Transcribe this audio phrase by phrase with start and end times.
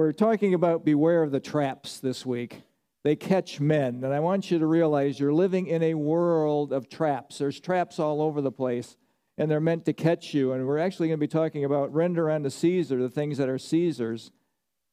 [0.00, 2.62] We're talking about beware of the traps this week.
[3.04, 4.02] They catch men.
[4.02, 7.36] And I want you to realize you're living in a world of traps.
[7.36, 8.96] There's traps all over the place,
[9.36, 10.52] and they're meant to catch you.
[10.52, 13.58] And we're actually going to be talking about render unto Caesar the things that are
[13.58, 14.32] Caesar's,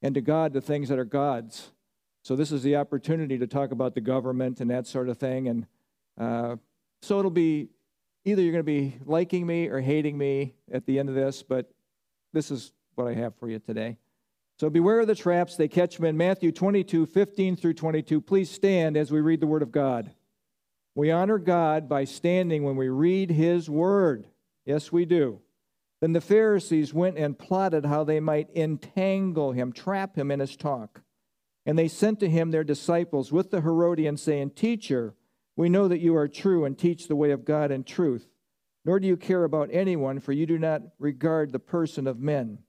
[0.02, 1.72] and to God the things that are God's.
[2.22, 5.48] So this is the opportunity to talk about the government and that sort of thing.
[5.48, 5.68] And
[6.20, 6.58] uh,
[7.02, 7.70] so it'll be
[8.26, 11.44] either you're going to be liking me or hating me at the end of this,
[11.44, 11.72] but
[12.34, 14.00] this is what I have for you today.
[14.60, 16.18] So beware of the traps they catch men.
[16.18, 18.22] Matthew 22, 15 through 22.
[18.22, 20.12] Please stand as we read the Word of God.
[20.96, 24.26] We honor God by standing when we read His Word.
[24.66, 25.42] Yes, we do.
[26.02, 30.56] Then the Pharisees went and plotted how they might entangle him, trap him in his
[30.56, 31.02] talk.
[31.66, 35.16] And they sent to him their disciples with the Herodians, saying, Teacher,
[35.56, 38.28] we know that you are true and teach the way of God in truth,
[38.86, 42.60] nor do you care about anyone, for you do not regard the person of men.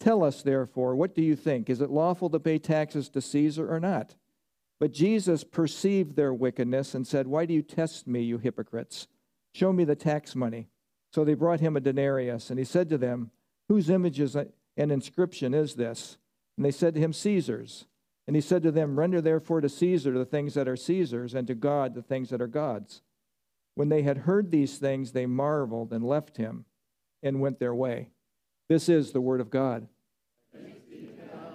[0.00, 1.68] Tell us, therefore, what do you think?
[1.68, 4.14] Is it lawful to pay taxes to Caesar or not?
[4.78, 9.08] But Jesus perceived their wickedness and said, Why do you test me, you hypocrites?
[9.52, 10.68] Show me the tax money.
[11.12, 13.30] So they brought him a denarius, and he said to them,
[13.68, 16.16] Whose image and inscription is this?
[16.56, 17.86] And they said to him, Caesar's.
[18.26, 21.46] And he said to them, Render therefore to Caesar the things that are Caesar's, and
[21.48, 23.02] to God the things that are God's.
[23.74, 26.66] When they had heard these things, they marveled and left him
[27.22, 28.10] and went their way.
[28.68, 29.88] This is the word of God.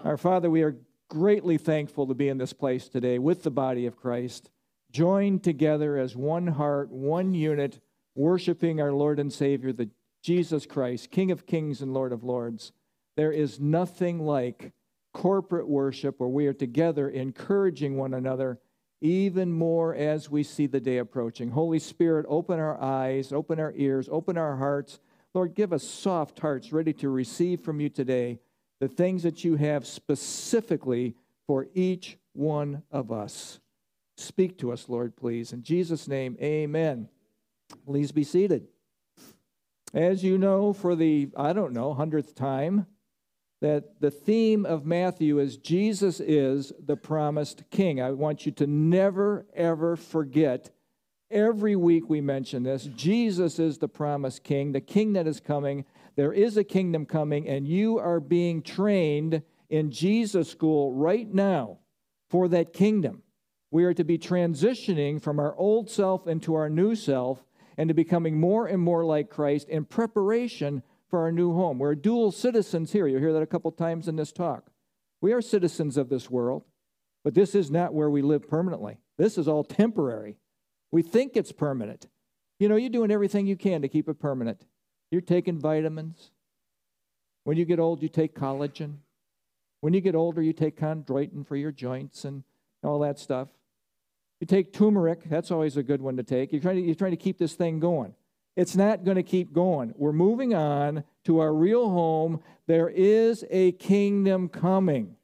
[0.03, 0.77] Our Father, we are
[1.09, 4.49] greatly thankful to be in this place today with the body of Christ,
[4.91, 7.79] joined together as one heart, one unit,
[8.15, 9.91] worshiping our Lord and Savior, the
[10.23, 12.71] Jesus Christ, King of kings and Lord of lords.
[13.15, 14.73] There is nothing like
[15.13, 18.59] corporate worship where we are together encouraging one another
[19.01, 21.51] even more as we see the day approaching.
[21.51, 24.99] Holy Spirit, open our eyes, open our ears, open our hearts.
[25.33, 28.39] Lord, give us soft hearts ready to receive from you today
[28.79, 31.15] the things that you have specifically
[31.47, 33.59] for each one of us.
[34.15, 35.51] Speak to us, Lord, please.
[35.51, 37.09] In Jesus' name, amen.
[37.85, 38.67] Please be seated.
[39.93, 42.85] As you know, for the, I don't know, hundredth time,
[43.61, 48.01] that the theme of Matthew is Jesus is the promised king.
[48.01, 50.69] I want you to never, ever forget.
[51.33, 52.83] Every week we mention this.
[52.95, 55.83] Jesus is the promised king, the king that is coming.
[56.15, 61.79] There is a kingdom coming, and you are being trained in Jesus school right now
[62.29, 63.23] for that kingdom.
[63.71, 67.43] We are to be transitioning from our old self into our new self
[67.77, 71.79] and to becoming more and more like Christ in preparation for our new home.
[71.79, 73.07] We're dual citizens here.
[73.07, 74.69] You'll hear that a couple times in this talk.
[75.19, 76.63] We are citizens of this world,
[77.23, 78.99] but this is not where we live permanently.
[79.17, 80.37] This is all temporary.
[80.93, 82.05] We think it's permanent.
[82.59, 84.63] You know, you're doing everything you can to keep it permanent.
[85.09, 86.29] You're taking vitamins.
[87.45, 88.97] When you get old, you take collagen.
[89.81, 92.43] When you get older, you take chondroitin for your joints and
[92.83, 93.47] all that stuff.
[94.39, 96.51] You take turmeric, that's always a good one to take.
[96.51, 98.13] You're trying to, you're trying to keep this thing going.
[98.55, 99.95] It's not going to keep going.
[99.97, 102.39] We're moving on to our real home.
[102.67, 105.15] There is a kingdom coming.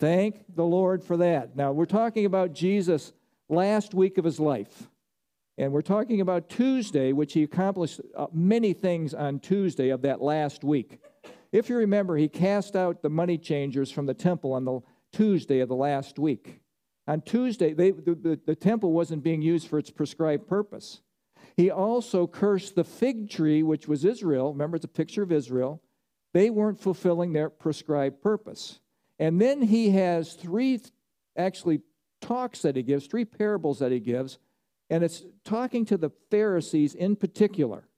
[0.00, 1.54] Thank the Lord for that.
[1.54, 3.12] Now, we're talking about Jesus'
[3.48, 4.88] last week of his life.
[5.58, 10.20] And we're talking about Tuesday, which he accomplished uh, many things on Tuesday of that
[10.20, 11.00] last week.
[11.50, 14.80] If you remember, he cast out the money changers from the temple on the
[15.12, 16.60] Tuesday of the last week.
[17.08, 21.00] On Tuesday, they, the, the, the temple wasn't being used for its prescribed purpose.
[21.56, 24.52] He also cursed the fig tree, which was Israel.
[24.52, 25.80] Remember, it's a picture of Israel.
[26.34, 28.80] They weren't fulfilling their prescribed purpose.
[29.18, 30.82] And then he has three,
[31.38, 31.80] actually,
[32.20, 34.38] talks that he gives, three parables that he gives.
[34.88, 37.88] And it's talking to the Pharisees in particular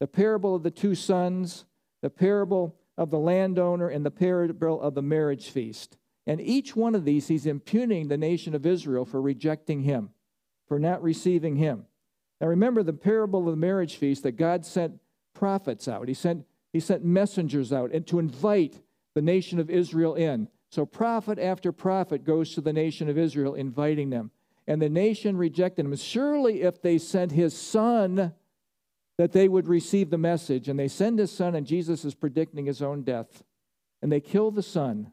[0.00, 1.66] the parable of the two sons,
[2.00, 5.98] the parable of the landowner, and the parable of the marriage feast.
[6.26, 10.10] And each one of these, he's impugning the nation of Israel for rejecting him,
[10.66, 11.84] for not receiving him.
[12.40, 14.94] Now remember the parable of the marriage feast that God sent
[15.34, 16.08] prophets out.
[16.08, 18.80] He sent, he sent messengers out and to invite
[19.14, 20.48] the nation of Israel in.
[20.70, 24.30] So prophet after prophet goes to the nation of Israel inviting them.
[24.70, 25.96] And the nation rejected him.
[25.96, 28.32] Surely if they sent his son,
[29.18, 30.68] that they would receive the message.
[30.68, 33.42] And they send his son, and Jesus is predicting his own death.
[34.00, 35.10] And they kill the son.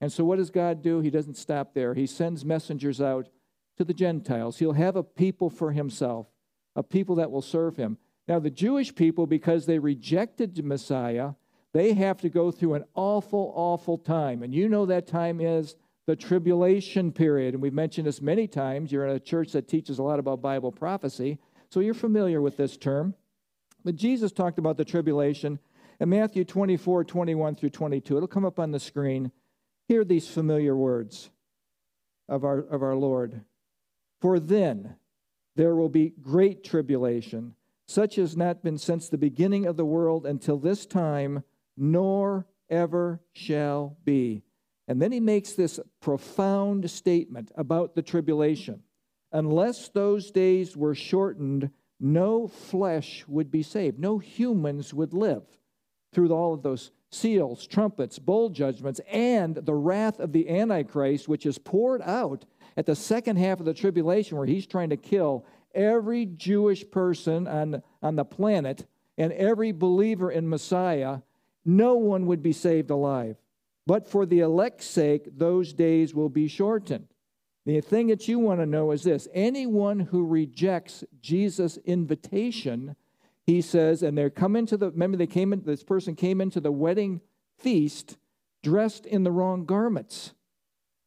[0.00, 1.00] And so what does God do?
[1.00, 1.92] He doesn't stop there.
[1.92, 3.28] He sends messengers out
[3.76, 4.58] to the Gentiles.
[4.58, 6.26] He'll have a people for himself
[6.74, 7.98] a people that will serve him.
[8.26, 11.32] Now, the Jewish people, because they rejected the Messiah,
[11.74, 14.42] they have to go through an awful, awful time.
[14.42, 17.54] And you know that time is the tribulation period.
[17.54, 18.92] And we've mentioned this many times.
[18.92, 21.38] You're in a church that teaches a lot about Bible prophecy,
[21.70, 23.14] so you're familiar with this term.
[23.84, 25.58] But Jesus talked about the tribulation
[26.00, 28.16] in Matthew 24, 21 through 22.
[28.16, 29.30] It'll come up on the screen.
[29.88, 31.30] Hear these familiar words
[32.28, 33.42] of our, of our Lord.
[34.20, 34.96] For then
[35.56, 37.54] there will be great tribulation,
[37.86, 41.44] such as not been since the beginning of the world until this time,
[41.76, 44.42] nor ever shall be.
[44.86, 48.82] And then he makes this profound statement about the tribulation.
[49.32, 53.98] Unless those days were shortened, no flesh would be saved.
[53.98, 55.44] No humans would live
[56.12, 61.46] through all of those seals, trumpets, bowl judgments, and the wrath of the Antichrist, which
[61.46, 62.44] is poured out
[62.76, 65.44] at the second half of the tribulation, where he's trying to kill
[65.74, 68.86] every Jewish person on, on the planet
[69.16, 71.20] and every believer in Messiah,
[71.64, 73.36] no one would be saved alive.
[73.86, 77.08] But for the elect's sake, those days will be shortened.
[77.66, 82.96] The thing that you want to know is this anyone who rejects Jesus' invitation,
[83.46, 86.60] he says, and they're coming to the, remember, they came in, this person came into
[86.60, 87.20] the wedding
[87.58, 88.16] feast
[88.62, 90.34] dressed in the wrong garments.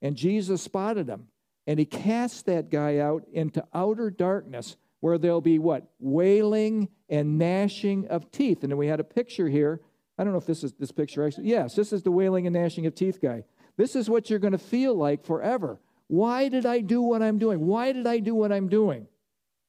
[0.01, 1.27] And Jesus spotted him.
[1.65, 5.91] And he cast that guy out into outer darkness where there'll be what?
[5.99, 8.63] Wailing and gnashing of teeth.
[8.63, 9.81] And then we had a picture here.
[10.17, 11.47] I don't know if this is this picture actually.
[11.47, 13.43] Yes, this is the wailing and gnashing of teeth guy.
[13.77, 15.79] This is what you're going to feel like forever.
[16.07, 17.65] Why did I do what I'm doing?
[17.65, 19.07] Why did I do what I'm doing?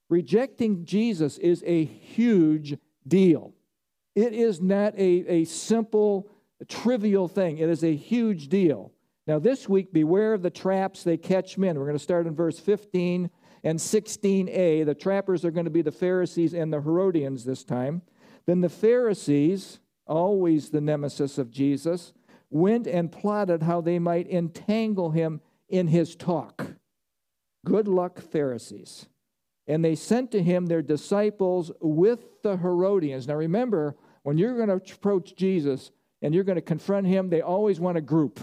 [0.08, 3.52] Rejecting Jesus is a huge deal.
[4.14, 6.30] It is not a, a simple,
[6.68, 8.92] trivial thing, it is a huge deal.
[9.26, 11.78] Now, this week, beware of the traps they catch men.
[11.78, 13.28] We're going to start in verse 15
[13.62, 14.86] and 16a.
[14.86, 18.00] The trappers are going to be the Pharisees and the Herodians this time.
[18.46, 22.12] Then the Pharisees, always the nemesis of Jesus,
[22.50, 26.66] went and plotted how they might entangle him in his talk.
[27.64, 29.06] Good luck, Pharisees.
[29.66, 33.28] And they sent to him their disciples with the Herodians.
[33.28, 35.90] Now remember, when you're going to approach Jesus
[36.22, 38.40] and you're going to confront him, they always want a group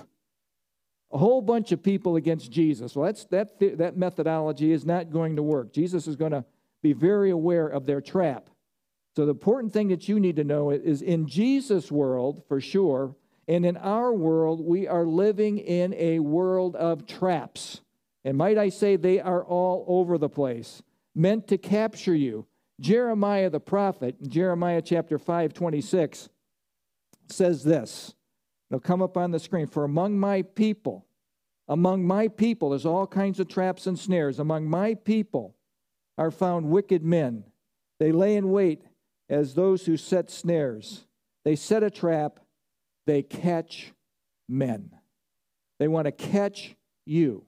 [1.16, 2.94] a whole bunch of people against Jesus.
[2.94, 5.72] Well, that's, that, that methodology is not going to work.
[5.72, 6.44] Jesus is going to
[6.84, 8.50] be very aware of their trap.
[9.16, 13.16] So, the important thing that you need to know is in Jesus' world, for sure,
[13.48, 17.80] and in our world, we are living in a world of traps.
[18.26, 20.82] And might I say, they are all over the place,
[21.14, 22.46] meant to capture you.
[22.82, 26.28] Jeremiah the prophet, Jeremiah chapter 5, 26,
[27.30, 28.14] says this.
[28.70, 29.68] It'll come up on the screen.
[29.68, 31.06] For among my people,
[31.70, 34.40] among my people, there's all kinds of traps and snares.
[34.40, 35.56] Among my people
[36.18, 37.46] are found wicked men.
[38.00, 38.84] They lay in wait
[39.30, 41.06] as those who set snares.
[41.44, 42.40] They set a trap,
[43.06, 43.94] they catch
[44.48, 44.92] men.
[45.80, 46.76] They want to catch
[47.06, 47.46] you.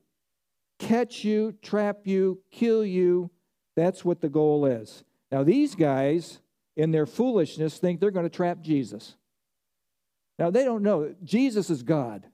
[0.79, 3.31] Catch you, trap you, kill you.
[3.75, 5.03] That's what the goal is.
[5.31, 6.39] Now, these guys,
[6.75, 9.15] in their foolishness, think they're going to trap Jesus.
[10.37, 11.15] Now, they don't know.
[11.23, 12.27] Jesus is God.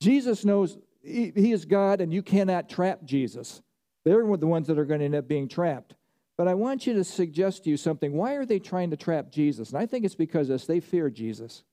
[0.00, 3.62] Jesus knows he, is God, and you cannot trap Jesus.
[4.04, 5.94] They're the ones that are going to end up being trapped.
[6.40, 8.14] But I want you to suggest to you something.
[8.14, 9.68] Why are they trying to trap Jesus?
[9.68, 11.64] And I think it's because this, they fear Jesus.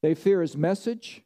[0.00, 1.24] They fear his message,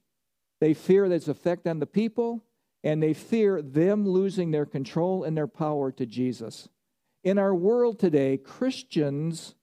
[0.62, 2.42] they fear its effect on the people,
[2.82, 6.70] and they fear them losing their control and their power to Jesus.
[7.22, 9.56] In our world today, Christians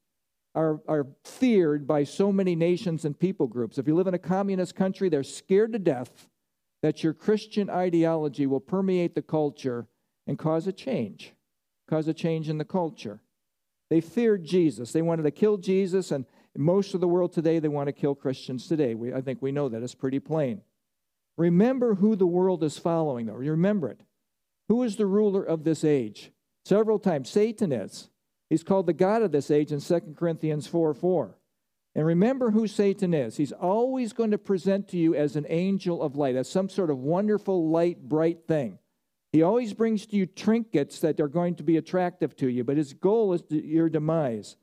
[0.54, 3.80] are, are feared by so many nations and people groups.
[3.80, 6.30] If you live in a communist country, they're scared to death
[6.84, 9.88] that your Christian ideology will permeate the culture
[10.28, 11.33] and cause a change,
[11.89, 13.19] cause a change in the culture.
[13.89, 14.91] They feared Jesus.
[14.91, 16.25] They wanted to kill Jesus, and
[16.56, 18.95] most of the world today, they want to kill Christians today.
[18.95, 19.83] We, I think we know that.
[19.83, 20.61] It's pretty plain.
[21.37, 23.33] Remember who the world is following, though.
[23.33, 24.01] Remember it.
[24.67, 26.31] Who is the ruler of this age?
[26.65, 28.09] Several times, Satan is.
[28.49, 31.37] He's called the God of this age in 2 Corinthians 4 4.
[31.95, 33.37] And remember who Satan is.
[33.37, 36.89] He's always going to present to you as an angel of light, as some sort
[36.89, 38.77] of wonderful, light, bright thing.
[39.31, 42.78] He always brings to you trinkets that are going to be attractive to you, but
[42.78, 44.56] his goal is your demise.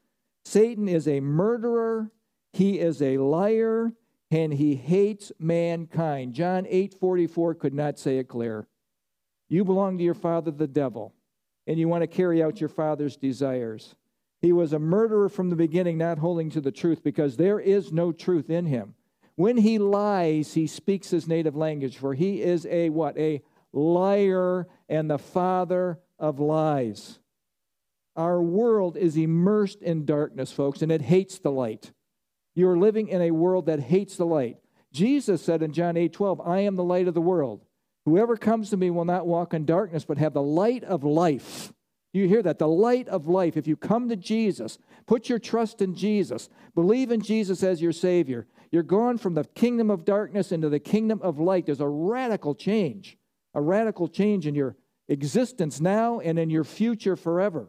[0.44, 2.10] Satan is a murderer,
[2.52, 3.92] he is a liar,
[4.30, 6.34] and he hates mankind.
[6.34, 8.66] John 8 44 could not say it clearer.
[9.48, 11.14] You belong to your father, the devil
[11.66, 13.94] and you want to carry out your father's desires.
[14.40, 17.92] He was a murderer from the beginning, not holding to the truth, because there is
[17.92, 18.94] no truth in him.
[19.36, 23.16] When he lies, he speaks his native language, for he is a what?
[23.18, 23.42] A
[23.74, 27.18] liar and the father of lies.
[28.16, 31.92] Our world is immersed in darkness, folks, and it hates the light.
[32.54, 34.58] You're living in a world that hates the light.
[34.92, 37.64] Jesus said in John 8 12, I am the light of the world.
[38.04, 41.72] Whoever comes to me will not walk in darkness, but have the light of life.
[42.12, 42.60] You hear that?
[42.60, 43.56] The light of life.
[43.56, 47.92] If you come to Jesus, put your trust in Jesus, believe in Jesus as your
[47.92, 51.66] Savior, you're gone from the kingdom of darkness into the kingdom of light.
[51.66, 53.18] There's a radical change,
[53.54, 54.76] a radical change in your
[55.08, 57.68] existence now and in your future forever.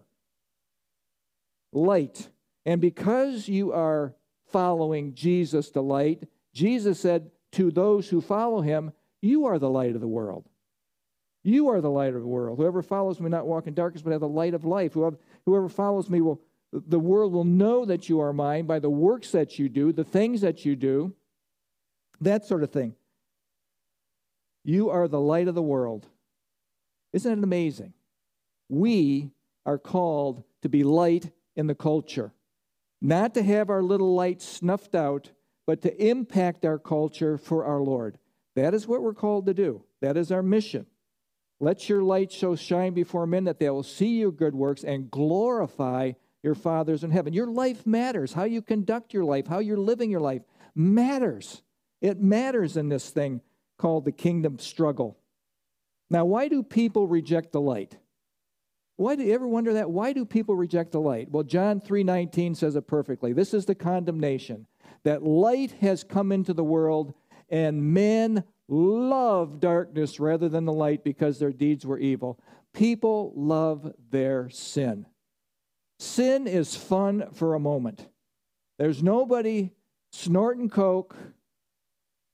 [1.71, 2.29] Light.
[2.65, 4.15] And because you are
[4.51, 9.95] following Jesus, the light, Jesus said to those who follow him, You are the light
[9.95, 10.47] of the world.
[11.43, 12.57] You are the light of the world.
[12.57, 14.93] Whoever follows me not walk in darkness, but have the light of life.
[14.93, 18.89] Whoever, whoever follows me will the world will know that you are mine by the
[18.89, 21.13] works that you do, the things that you do,
[22.19, 22.95] that sort of thing.
[24.65, 26.07] You are the light of the world.
[27.13, 27.93] Isn't it amazing?
[28.67, 29.29] We
[29.63, 32.33] are called to be light in the culture,
[32.99, 35.29] not to have our little light snuffed out,
[35.67, 38.17] but to impact our culture for our Lord.
[38.55, 39.83] That is what we're called to do.
[40.01, 40.87] That is our mission.
[41.59, 45.11] Let your light so shine before men that they will see your good works and
[45.11, 47.33] glorify your Father's in heaven.
[47.33, 48.33] Your life matters.
[48.33, 50.41] How you conduct your life, how you're living your life
[50.73, 51.61] matters.
[52.01, 53.41] It matters in this thing
[53.77, 55.17] called the kingdom struggle.
[56.09, 57.97] Now, why do people reject the light?
[58.97, 59.89] Why do you ever wonder that?
[59.89, 61.29] Why do people reject the light?
[61.29, 63.33] Well, John 3:19 says it perfectly.
[63.33, 64.67] This is the condemnation
[65.03, 67.13] that light has come into the world
[67.49, 72.39] and men love darkness rather than the light because their deeds were evil.
[72.73, 75.05] People love their sin.
[75.99, 78.07] Sin is fun for a moment.
[78.77, 79.71] There's nobody
[80.11, 81.15] snorting coke,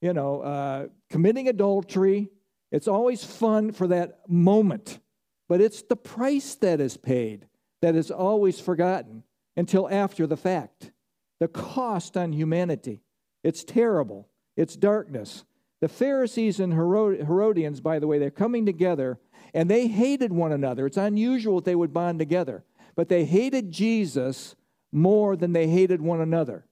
[0.02, 2.30] you know, uh, committing adultery.
[2.72, 5.00] It's always fun for that moment.
[5.48, 7.48] But it's the price that is paid
[7.82, 9.24] that is always forgotten
[9.58, 10.92] until after the fact.
[11.40, 13.02] The cost on humanity.
[13.44, 14.30] It's terrible.
[14.56, 15.44] It's darkness.
[15.82, 19.20] The Pharisees and Herodians, by the way, they're coming together
[19.54, 20.86] and they hated one another.
[20.86, 22.64] It's unusual that they would bond together
[22.96, 24.56] but they hated Jesus
[24.92, 26.66] more than they hated one another.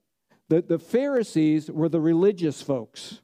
[0.50, 3.20] The, the Pharisees were the religious folks,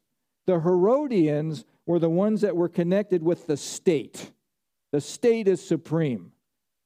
[0.46, 4.30] the Herodians were the ones that were connected with the state.
[4.92, 6.32] The state is supreme.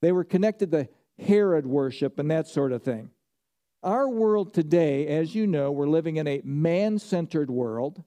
[0.01, 3.11] They were connected to Herod worship and that sort of thing.
[3.83, 8.03] Our world today, as you know, we're living in a man centered world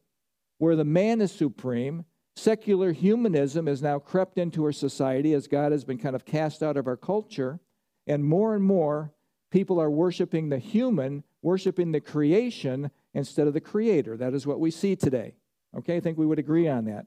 [0.57, 2.03] where the man is supreme.
[2.35, 6.63] Secular humanism has now crept into our society as God has been kind of cast
[6.63, 7.59] out of our culture.
[8.07, 9.13] And more and more,
[9.51, 14.17] people are worshiping the human, worshiping the creation instead of the creator.
[14.17, 15.35] That is what we see today.
[15.77, 17.05] Okay, I think we would agree on that.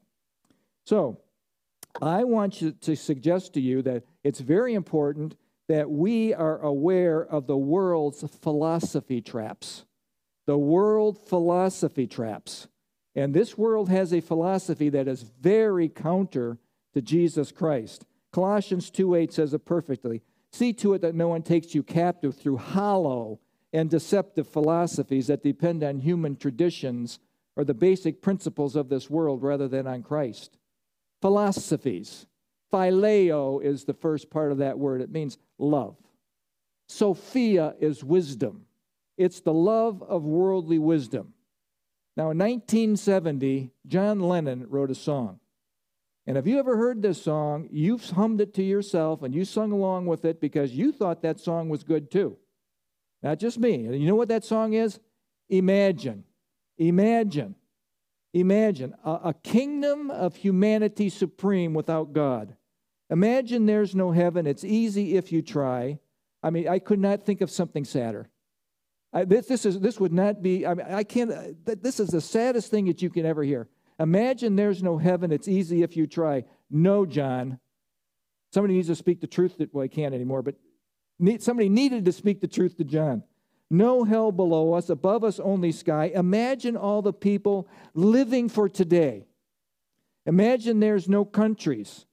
[0.84, 1.18] So,
[2.00, 5.36] I want you to suggest to you that it's very important
[5.68, 9.84] that we are aware of the world's philosophy traps.
[10.46, 12.68] The world philosophy traps.
[13.14, 16.58] And this world has a philosophy that is very counter
[16.94, 18.04] to Jesus Christ.
[18.30, 20.22] Colossians 2:8 says it perfectly.
[20.52, 23.40] See to it that no one takes you captive through hollow
[23.72, 27.18] and deceptive philosophies that depend on human traditions
[27.56, 30.58] or the basic principles of this world rather than on Christ.
[31.20, 32.26] Philosophies.
[32.72, 35.96] Phileo is the first part of that word, it means love.
[36.88, 38.66] Sophia is wisdom,
[39.16, 41.32] it's the love of worldly wisdom.
[42.16, 45.38] Now, in 1970, John Lennon wrote a song.
[46.26, 47.68] And have you ever heard this song?
[47.70, 51.38] You've hummed it to yourself and you sung along with it because you thought that
[51.38, 52.36] song was good too.
[53.26, 53.74] Not just me.
[53.74, 55.00] You know what that song is?
[55.48, 56.22] Imagine.
[56.78, 57.56] Imagine.
[58.32, 62.54] Imagine a, a kingdom of humanity supreme without God.
[63.10, 64.46] Imagine there's no heaven.
[64.46, 65.98] It's easy if you try.
[66.40, 68.28] I mean, I could not think of something sadder.
[69.12, 72.10] I, this, this, is, this would not be, I mean, I can't, uh, this is
[72.10, 73.66] the saddest thing that you can ever hear.
[73.98, 75.32] Imagine there's no heaven.
[75.32, 76.44] It's easy if you try.
[76.70, 77.58] No, John.
[78.54, 79.58] Somebody needs to speak the truth.
[79.58, 80.54] That, well, I can't anymore, but
[81.38, 83.22] somebody needed to speak the truth to John.
[83.70, 86.12] No hell below us, above us only sky.
[86.14, 89.26] Imagine all the people living for today.
[90.24, 92.06] Imagine there's no countries.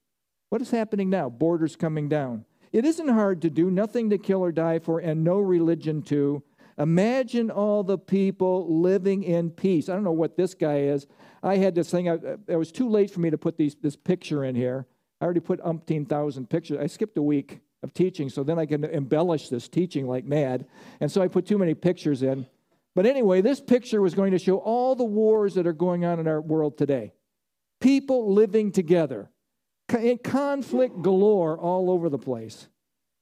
[0.49, 1.29] What is happening now?
[1.29, 2.45] Borders coming down.
[2.71, 6.43] It isn't hard to do, nothing to kill or die for, and no religion too.
[6.79, 9.89] Imagine all the people living in peace.
[9.89, 11.05] I don't know what this guy is.
[11.43, 12.17] I had this thing, I,
[12.47, 14.87] it was too late for me to put these, this picture in here.
[15.21, 16.79] I already put umpteen thousand pictures.
[16.81, 20.65] I skipped a week of teaching, so then I can embellish this teaching like mad.
[20.99, 22.47] And so I put too many pictures in.
[22.95, 26.19] But anyway, this picture was going to show all the wars that are going on
[26.19, 27.13] in our world today.
[27.81, 29.29] People living together,
[29.89, 32.67] in conflict galore all over the place.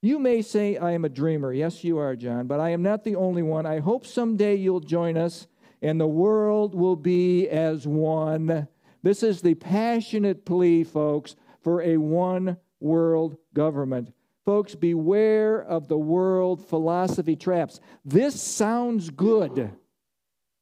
[0.01, 1.53] You may say, I am a dreamer.
[1.53, 3.65] Yes, you are, John, but I am not the only one.
[3.65, 5.48] I hope someday you'll join us
[5.82, 8.68] and the world will be as one.
[9.03, 14.13] This is the passionate plea, folks, for a one world government.
[14.45, 17.79] Folks, beware of the world philosophy traps.
[18.03, 19.71] This sounds good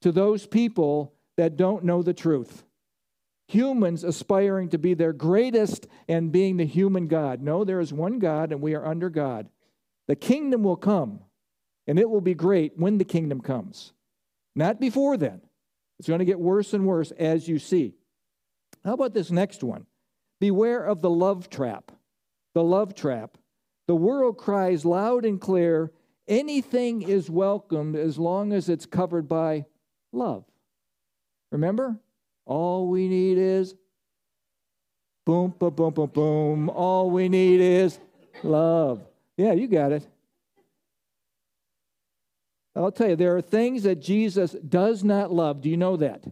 [0.02, 2.64] to those people that don't know the truth.
[3.48, 7.42] Humans aspiring to be their greatest and being the human God.
[7.42, 9.50] No, there is one God and we are under God.
[10.08, 11.22] The kingdom will come
[11.88, 13.94] and it will be great when the kingdom comes,
[14.56, 15.42] not before then.
[15.98, 17.96] It's going to get worse and worse as you see.
[18.86, 19.88] How about this next one?
[20.40, 21.92] Beware of the love trap.
[22.54, 23.39] The love trap.
[23.90, 25.92] The world cries loud and clear
[26.28, 29.66] anything is welcomed as long as it's covered by
[30.12, 30.46] love.
[31.52, 31.98] Remember?
[32.46, 33.74] All we need is
[35.26, 36.70] boom, boom, boom, boom, boom.
[36.70, 37.98] All we need is
[38.44, 39.02] love.
[39.38, 40.08] Yeah, you got it.
[42.76, 45.62] I'll tell you, there are things that Jesus does not love.
[45.62, 46.26] Do you know that?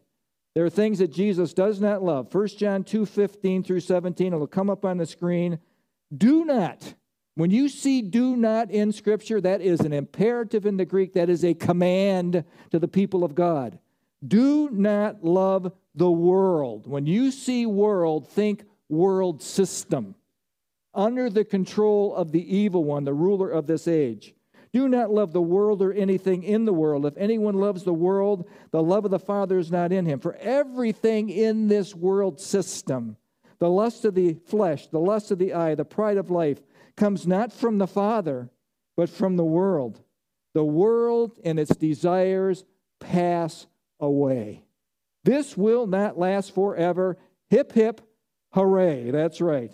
[0.54, 2.32] There are things that Jesus does not love.
[2.32, 5.58] 1 John 2 15 through 17, it'll come up on the screen.
[6.16, 6.94] Do not.
[7.38, 11.30] When you see do not in Scripture, that is an imperative in the Greek, that
[11.30, 13.78] is a command to the people of God.
[14.28, 16.88] Do not love the world.
[16.88, 20.16] When you see world, think world system
[20.96, 24.34] under the control of the evil one, the ruler of this age.
[24.74, 27.06] Do not love the world or anything in the world.
[27.06, 30.20] If anyone loves the world, the love of the Father is not in him.
[30.20, 33.16] For everything in this world system,
[33.60, 36.60] the lust of the flesh, the lust of the eye, the pride of life,
[36.98, 38.50] comes not from the Father,
[38.98, 40.02] but from the world.
[40.54, 42.66] The world and its desires
[43.00, 43.68] pass
[44.00, 44.64] away.
[45.24, 47.18] This will not last forever.
[47.50, 48.02] Hip, hip,
[48.54, 49.12] hooray.
[49.12, 49.72] That's right.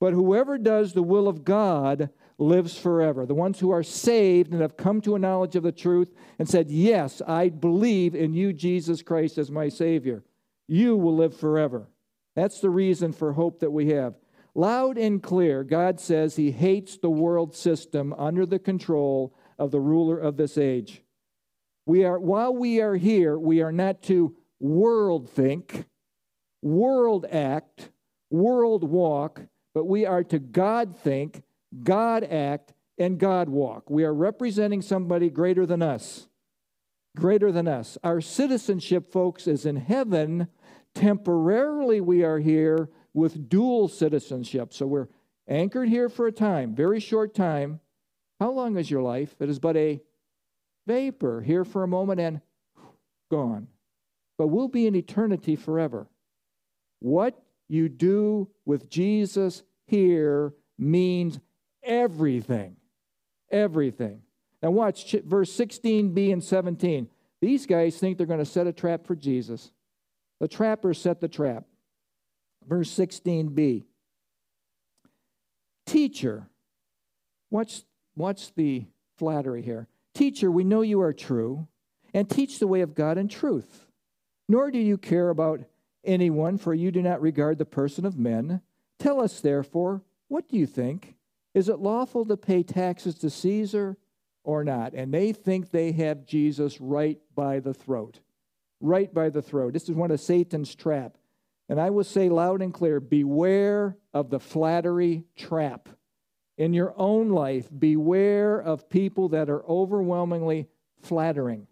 [0.00, 3.24] But whoever does the will of God lives forever.
[3.26, 6.48] The ones who are saved and have come to a knowledge of the truth and
[6.48, 10.22] said, Yes, I believe in you, Jesus Christ, as my Savior.
[10.68, 11.88] You will live forever.
[12.34, 14.14] That's the reason for hope that we have.
[14.54, 19.80] Loud and clear, God says He hates the world system under the control of the
[19.80, 21.02] ruler of this age.
[21.86, 25.86] We are, while we are here, we are not to world think,
[26.60, 27.90] world act,
[28.30, 29.42] world walk,
[29.74, 31.42] but we are to God think
[31.82, 33.88] God act, and God walk.
[33.88, 36.28] We are representing somebody greater than us.
[37.16, 37.98] Greater than us.
[38.04, 40.48] Our citizenship, folks, is in heaven.
[40.94, 44.72] Temporarily, we are here with dual citizenship.
[44.72, 45.08] So we're
[45.48, 47.80] anchored here for a time, very short time.
[48.40, 49.34] How long is your life?
[49.40, 50.00] It is but a
[50.86, 52.40] vapor, here for a moment and
[53.30, 53.68] gone.
[54.38, 56.08] But we'll be in eternity forever.
[57.00, 61.38] What you do with Jesus here means
[61.82, 62.76] everything.
[63.50, 64.22] Everything.
[64.62, 67.08] Now, watch verse 16b and 17.
[67.40, 69.72] These guys think they're going to set a trap for Jesus.
[70.40, 71.64] The trappers set the trap.
[72.66, 73.84] Verse 16b.
[75.86, 76.48] Teacher,
[77.50, 77.84] what's,
[78.16, 79.88] watch the flattery here.
[80.14, 81.66] Teacher, we know you are true,
[82.14, 83.86] and teach the way of God in truth.
[84.48, 85.60] Nor do you care about
[86.04, 88.60] anyone, for you do not regard the person of men.
[88.98, 91.14] Tell us, therefore, what do you think?
[91.54, 93.96] Is it lawful to pay taxes to Caesar
[94.44, 94.94] or not?
[94.94, 98.20] And they think they have Jesus right by the throat.
[98.80, 99.72] Right by the throat.
[99.72, 101.16] This is one of Satan's trap.
[101.72, 105.88] And I will say loud and clear beware of the flattery trap.
[106.58, 110.68] In your own life, beware of people that are overwhelmingly
[111.00, 111.68] flattering.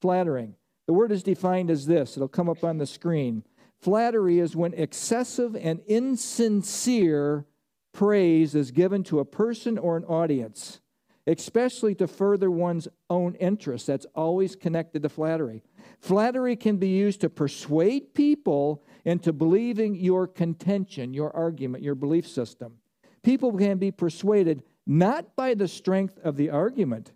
[0.00, 0.54] Flattering.
[0.86, 3.42] The word is defined as this it'll come up on the screen.
[3.80, 7.44] Flattery is when excessive and insincere
[7.92, 10.80] praise is given to a person or an audience,
[11.26, 13.88] especially to further one's own interests.
[13.88, 15.64] That's always connected to flattery.
[16.00, 22.26] Flattery can be used to persuade people into believing your contention, your argument, your belief
[22.26, 22.74] system.
[23.22, 27.12] People can be persuaded not by the strength of the argument,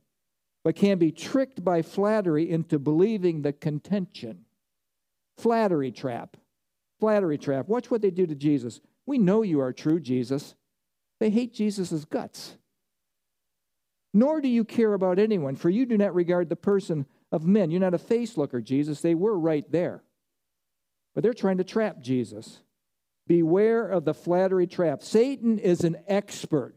[0.62, 4.44] but can be tricked by flattery into believing the contention.
[5.38, 6.36] Flattery trap.
[7.00, 7.68] Flattery trap.
[7.68, 8.80] Watch what they do to Jesus.
[9.06, 10.54] We know you are true, Jesus.
[11.20, 12.56] They hate Jesus' guts.
[14.12, 17.72] Nor do you care about anyone, for you do not regard the person of men.
[17.72, 19.00] You're not a face looker, Jesus.
[19.00, 20.04] They were right there.
[21.14, 22.60] But they're trying to trap Jesus.
[23.26, 25.02] Beware of the flattery trap.
[25.02, 26.76] Satan is an expert.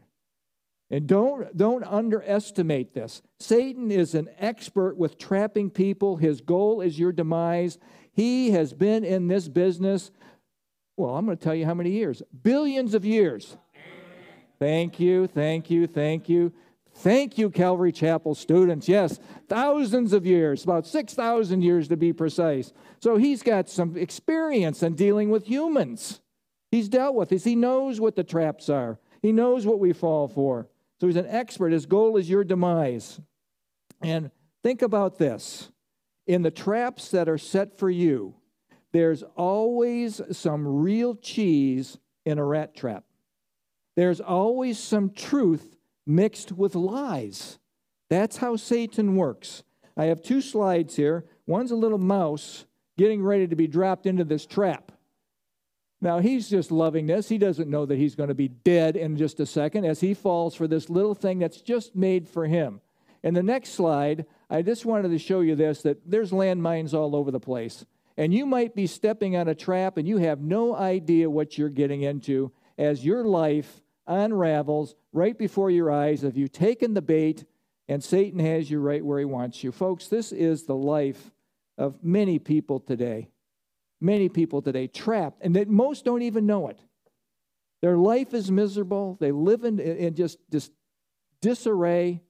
[0.90, 3.22] And don't, don't underestimate this.
[3.38, 6.16] Satan is an expert with trapping people.
[6.16, 7.78] His goal is your demise.
[8.12, 10.10] He has been in this business,
[10.96, 13.56] well, I'm going to tell you how many years billions of years.
[14.58, 16.52] Thank you, thank you, thank you.
[16.98, 18.88] Thank you, Calvary Chapel students.
[18.88, 22.72] Yes, thousands of years, about 6,000 years to be precise.
[23.00, 26.20] So he's got some experience in dealing with humans.
[26.72, 27.44] He's dealt with this.
[27.44, 30.68] He knows what the traps are, he knows what we fall for.
[31.00, 31.70] So he's an expert.
[31.70, 33.20] His goal is your demise.
[34.02, 34.32] And
[34.64, 35.70] think about this
[36.26, 38.34] in the traps that are set for you,
[38.92, 43.04] there's always some real cheese in a rat trap.
[43.94, 45.77] There's always some truth
[46.08, 47.58] mixed with lies.
[48.10, 49.62] That's how Satan works.
[49.96, 51.24] I have two slides here.
[51.46, 52.64] One's a little mouse
[52.96, 54.92] getting ready to be dropped into this trap.
[56.00, 57.28] Now, he's just loving this.
[57.28, 60.14] He doesn't know that he's going to be dead in just a second as he
[60.14, 62.80] falls for this little thing that's just made for him.
[63.24, 67.16] In the next slide, I just wanted to show you this that there's landmines all
[67.16, 67.84] over the place.
[68.16, 71.68] And you might be stepping on a trap and you have no idea what you're
[71.68, 76.22] getting into as your life unravels right before your eyes.
[76.22, 77.44] Have you taken the bait
[77.86, 79.70] and Satan has you right where he wants you?
[79.70, 81.30] Folks, this is the life
[81.76, 83.28] of many people today
[84.00, 86.80] many people today trapped, and that most don't even know it.
[87.82, 89.16] Their life is miserable.
[89.20, 90.72] They live in, in just, just
[91.40, 92.22] disarray,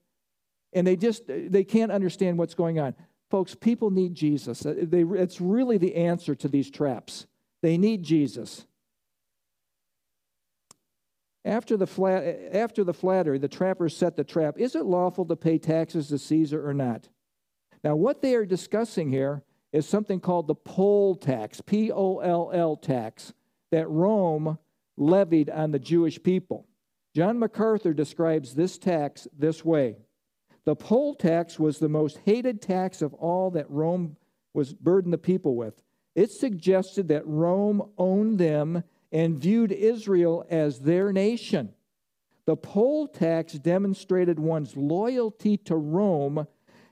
[0.73, 2.95] and they just they can't understand what's going on.
[3.31, 4.61] Folks, people need Jesus.
[4.61, 7.27] They, it's really the answer to these traps.
[7.63, 8.67] They need Jesus.
[11.45, 12.23] After the, flat,
[12.53, 14.59] after the flattery, the trappers set the trap.
[14.59, 17.09] Is it lawful to pay taxes to Caesar or not?
[17.85, 22.51] Now, what they are discussing here is something called the poll tax, P O L
[22.53, 23.33] L tax,
[23.71, 24.59] that Rome
[24.97, 26.67] levied on the Jewish people.
[27.15, 29.97] John MacArthur describes this tax this way
[30.65, 34.17] The poll tax was the most hated tax of all that Rome
[34.55, 35.83] was burdened the people with.
[36.15, 41.73] It suggested that Rome owned them and viewed Israel as their nation.
[42.47, 46.47] The poll tax demonstrated one's loyalty to Rome,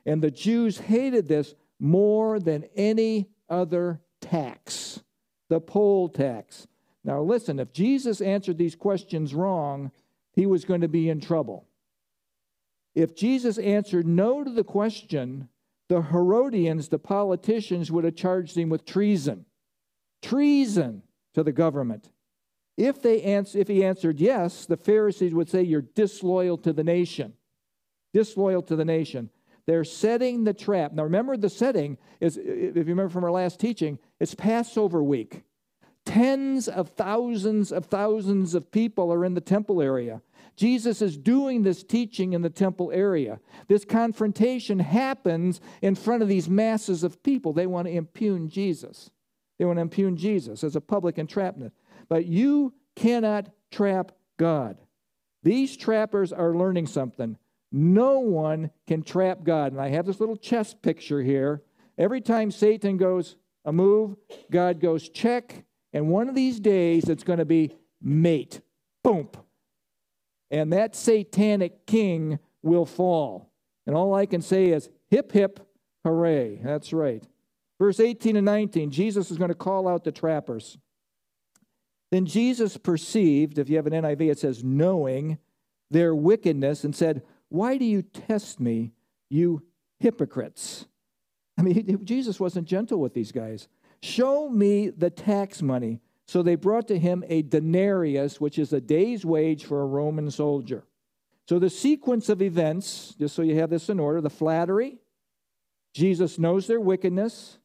[0.04, 5.00] and the Jews hated this more than any other tax,
[5.48, 6.66] the poll tax.
[7.04, 9.92] Now, listen, if Jesus answered these questions wrong,
[10.32, 11.66] he was going to be in trouble.
[12.94, 15.48] If Jesus answered no to the question,
[15.88, 19.44] the Herodians, the politicians, would have charged him with treason.
[20.22, 21.02] Treason
[21.36, 22.08] to the government.
[22.78, 26.82] If, they ans- if he answered yes, the Pharisees would say, You're disloyal to the
[26.82, 27.34] nation.
[28.14, 29.28] Disloyal to the nation.
[29.66, 30.94] They're setting the trap.
[30.94, 32.42] Now, remember the setting is, if
[32.74, 35.42] you remember from our last teaching, it's Passover week.
[36.06, 40.22] Tens of thousands of thousands of people are in the temple area.
[40.56, 43.40] Jesus is doing this teaching in the temple area.
[43.68, 47.52] This confrontation happens in front of these masses of people.
[47.52, 49.10] They want to impugn Jesus.
[49.58, 51.72] They want to impugn Jesus as a public entrapment.
[52.08, 54.78] But you cannot trap God.
[55.42, 57.38] These trappers are learning something.
[57.72, 59.72] No one can trap God.
[59.72, 61.62] And I have this little chess picture here.
[61.98, 64.16] Every time Satan goes a move,
[64.50, 65.64] God goes check.
[65.92, 68.60] And one of these days, it's going to be mate.
[69.02, 69.28] Boom.
[70.50, 73.50] And that satanic king will fall.
[73.86, 75.60] And all I can say is hip, hip,
[76.04, 76.60] hooray.
[76.62, 77.24] That's right.
[77.78, 80.78] Verse 18 and 19, Jesus is going to call out the trappers.
[82.10, 85.38] Then Jesus perceived, if you have an NIV, it says, knowing
[85.90, 88.92] their wickedness, and said, why do you test me,
[89.28, 89.62] you
[90.00, 90.86] hypocrites?
[91.58, 93.68] I mean, Jesus wasn't gentle with these guys.
[94.02, 96.00] Show me the tax money.
[96.26, 100.30] So they brought to him a denarius, which is a day's wage for a Roman
[100.30, 100.84] soldier.
[101.48, 104.98] So the sequence of events, just so you have this in order the flattery,
[105.94, 107.58] Jesus knows their wickedness,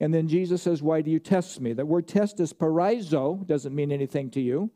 [0.00, 1.72] and then Jesus says, Why do you test me?
[1.72, 4.70] That word test is peiraseo, doesn't mean anything to you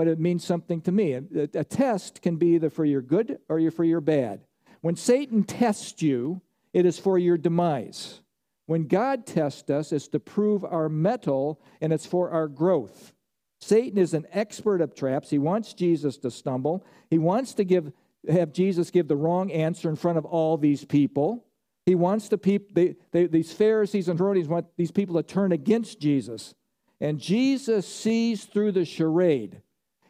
[0.00, 1.12] but it means something to me.
[1.12, 4.40] A, a test can be either for your good or for your bad.
[4.80, 6.40] When Satan tests you,
[6.72, 8.22] it is for your demise.
[8.64, 13.12] When God tests us, it's to prove our mettle and it's for our growth.
[13.60, 15.28] Satan is an expert of traps.
[15.28, 16.82] He wants Jesus to stumble.
[17.10, 17.92] He wants to give,
[18.26, 21.44] have Jesus give the wrong answer in front of all these people.
[21.90, 25.50] He wants the people, they, they, these Pharisees and Herodians want these people to turn
[25.50, 26.54] against Jesus.
[27.00, 29.60] And Jesus sees through the charade.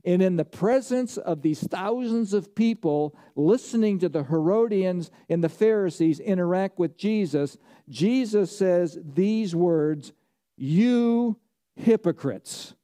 [0.04, 5.48] And in the presence of these thousands of people listening to the Herodians and the
[5.48, 7.56] Pharisees interact with Jesus,
[7.88, 10.12] Jesus says these words
[10.58, 11.38] You
[11.76, 12.74] hypocrites,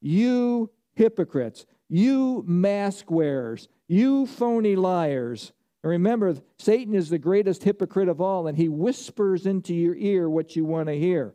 [0.00, 5.52] you hypocrites, you mask wearers, you phony liars.
[5.82, 10.30] And remember, Satan is the greatest hypocrite of all, and he whispers into your ear
[10.30, 11.34] what you want to hear.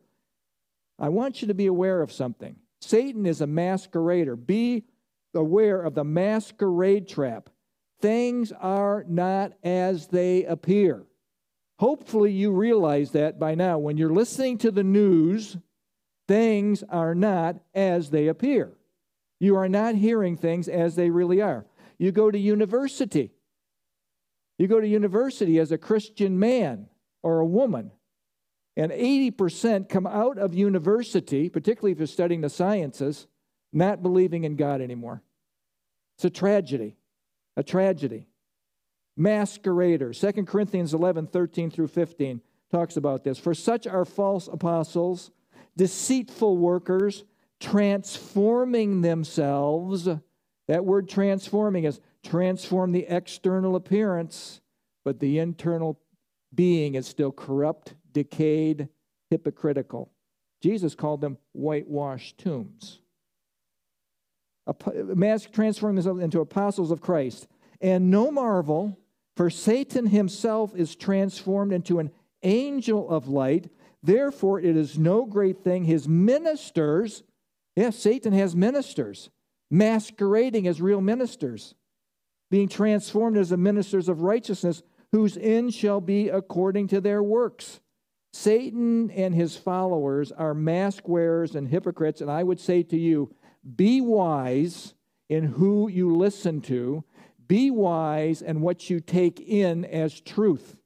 [0.99, 2.55] I want you to be aware of something.
[2.81, 4.35] Satan is a masquerader.
[4.35, 4.85] Be
[5.33, 7.49] aware of the masquerade trap.
[7.99, 11.03] Things are not as they appear.
[11.79, 13.77] Hopefully, you realize that by now.
[13.77, 15.57] When you're listening to the news,
[16.27, 18.73] things are not as they appear.
[19.39, 21.65] You are not hearing things as they really are.
[21.99, 23.31] You go to university,
[24.57, 26.87] You go to university as a Christian man
[27.21, 27.91] or a woman,
[28.75, 33.27] and 80% come out of university, particularly if you're studying the sciences,
[33.73, 35.21] not believing in God anymore.
[36.15, 36.97] It's a tragedy,
[37.55, 38.27] a tragedy.
[39.17, 42.41] Masquerader, 2 Corinthians 11, 13 through 15
[42.71, 43.39] talks about this.
[43.39, 45.31] For such are false apostles,
[45.75, 47.23] deceitful workers,
[47.59, 50.07] transforming themselves.
[50.67, 54.61] That word transforming is transform the external appearance,
[55.05, 55.99] but the internal
[56.53, 58.89] being is still corrupt, decayed,
[59.29, 60.11] hypocritical.
[60.61, 62.99] Jesus called them whitewashed tombs.
[64.93, 67.47] Mask transforming themselves into apostles of Christ.
[67.79, 68.97] And no marvel,
[69.35, 72.11] for Satan himself is transformed into an
[72.43, 73.69] angel of light.
[74.03, 75.85] Therefore, it is no great thing.
[75.85, 77.23] His ministers,
[77.75, 79.29] yes, Satan has ministers,
[79.69, 81.75] masquerading as real ministers,
[82.49, 87.79] being transformed as the ministers of righteousness, whose end shall be according to their works.
[88.33, 93.33] Satan and his followers are mask wearers and hypocrites, and I would say to you,
[93.75, 94.93] be wise
[95.29, 97.03] in who you listen to,
[97.47, 100.77] be wise in what you take in as truth.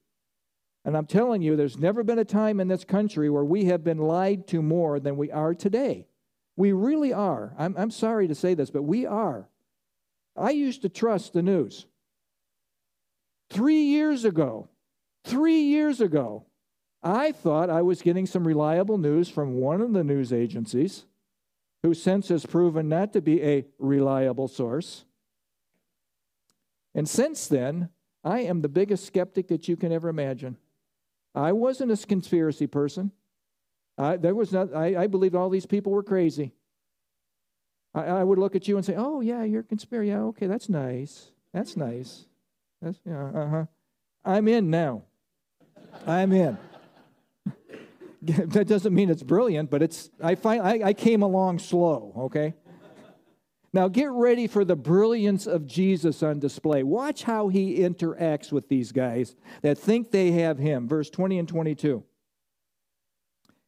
[0.84, 3.84] And I'm telling you, there's never been a time in this country where we have
[3.84, 6.08] been lied to more than we are today.
[6.56, 7.54] We really are.
[7.58, 9.47] I'm, I'm sorry to say this, but we are.
[10.41, 11.86] I used to trust the news.
[13.51, 14.69] Three years ago,
[15.23, 16.45] three years ago,
[17.04, 21.06] I thought I was getting some reliable news from one of the news agencies,
[21.84, 25.06] who since has proven not to be a reliable source.
[26.95, 27.89] And since then,
[28.23, 30.58] I am the biggest skeptic that you can ever imagine.
[31.36, 33.12] I wasn't a conspiracy person.
[33.97, 36.54] I, there was not, I, I believed all these people were crazy.
[37.93, 40.10] I, I would look at you and say, oh, yeah, you're a conspiracy.
[40.10, 41.32] Yeah, okay, that's nice.
[41.54, 42.25] That's nice.
[42.82, 43.65] That's, yeah, uh-huh.
[44.23, 45.04] I'm in now.
[46.08, 46.58] I'm in.
[48.21, 52.54] that doesn't mean it's brilliant, but it's, I, find, I, I came along slow, okay?
[53.73, 56.84] Now get ready for the brilliance of Jesus on display.
[56.84, 60.88] Watch how he interacts with these guys that think they have him.
[60.88, 62.04] Verse 20 and 22.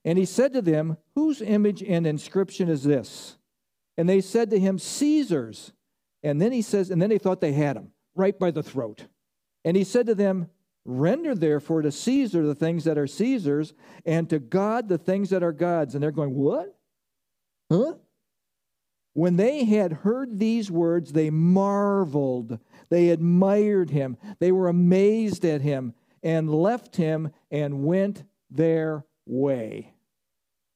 [0.06, 3.38] And he said to them, Whose image and inscription is this?
[3.98, 5.72] And they said to him, Caesar's.
[6.24, 9.08] And then he says, and then they thought they had him right by the throat.
[9.66, 10.50] And he said to them,
[10.86, 13.74] Render therefore to Caesar the things that are Caesar's,
[14.06, 15.96] and to God the things that are God's.
[15.96, 16.76] And they're going, What?
[17.72, 17.94] Huh?
[19.14, 22.60] When they had heard these words, they marveled.
[22.90, 24.18] They admired him.
[24.40, 29.94] They were amazed at him and left him and went their way.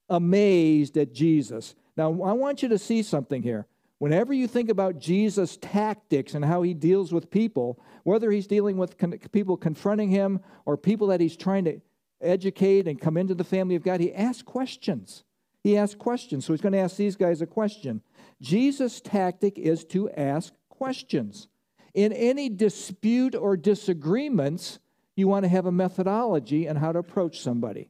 [0.07, 1.75] Amazed at Jesus.
[1.97, 3.65] Now, I want you to see something here.
[3.97, 8.77] Whenever you think about Jesus' tactics and how he deals with people, whether he's dealing
[8.77, 11.81] with con- people confronting him or people that he's trying to
[12.21, 15.23] educate and come into the family of God, he asks questions.
[15.63, 16.45] He asks questions.
[16.45, 18.03] So he's going to ask these guys a question.
[18.39, 21.47] Jesus' tactic is to ask questions.
[21.95, 24.77] In any dispute or disagreements,
[25.15, 27.89] you want to have a methodology on how to approach somebody.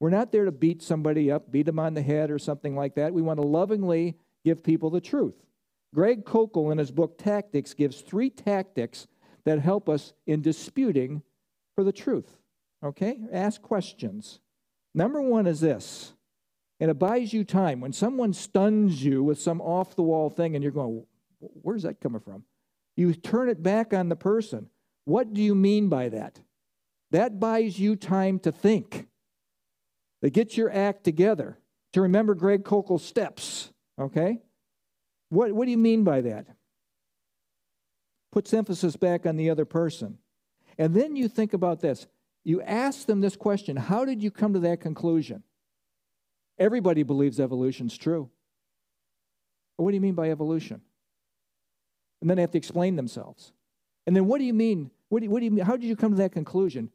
[0.00, 2.94] We're not there to beat somebody up, beat them on the head, or something like
[2.94, 3.12] that.
[3.12, 5.34] We want to lovingly give people the truth.
[5.94, 9.06] Greg Koukl, in his book Tactics, gives three tactics
[9.44, 11.22] that help us in disputing
[11.74, 12.38] for the truth.
[12.84, 13.18] Okay?
[13.32, 14.40] Ask questions.
[14.94, 16.12] Number one is this
[16.80, 17.80] and it buys you time.
[17.80, 21.04] When someone stuns you with some off the wall thing and you're going,
[21.40, 22.44] where's that coming from?
[22.96, 24.68] You turn it back on the person.
[25.04, 26.40] What do you mean by that?
[27.10, 29.08] That buys you time to think,
[30.22, 31.58] to get your act together,
[31.92, 34.40] to remember Greg Koukl's steps, okay?
[35.28, 36.46] What, what do you mean by that?
[38.32, 40.18] Puts emphasis back on the other person.
[40.76, 42.06] And then you think about this.
[42.44, 45.42] You ask them this question How did you come to that conclusion?
[46.58, 48.30] Everybody believes evolution's true.
[49.76, 50.80] what do you mean by evolution?
[52.20, 53.52] And then they have to explain themselves.
[54.06, 54.90] And then what do you mean?
[55.08, 55.64] What do you, what do you mean?
[55.64, 56.90] How did you come to that conclusion?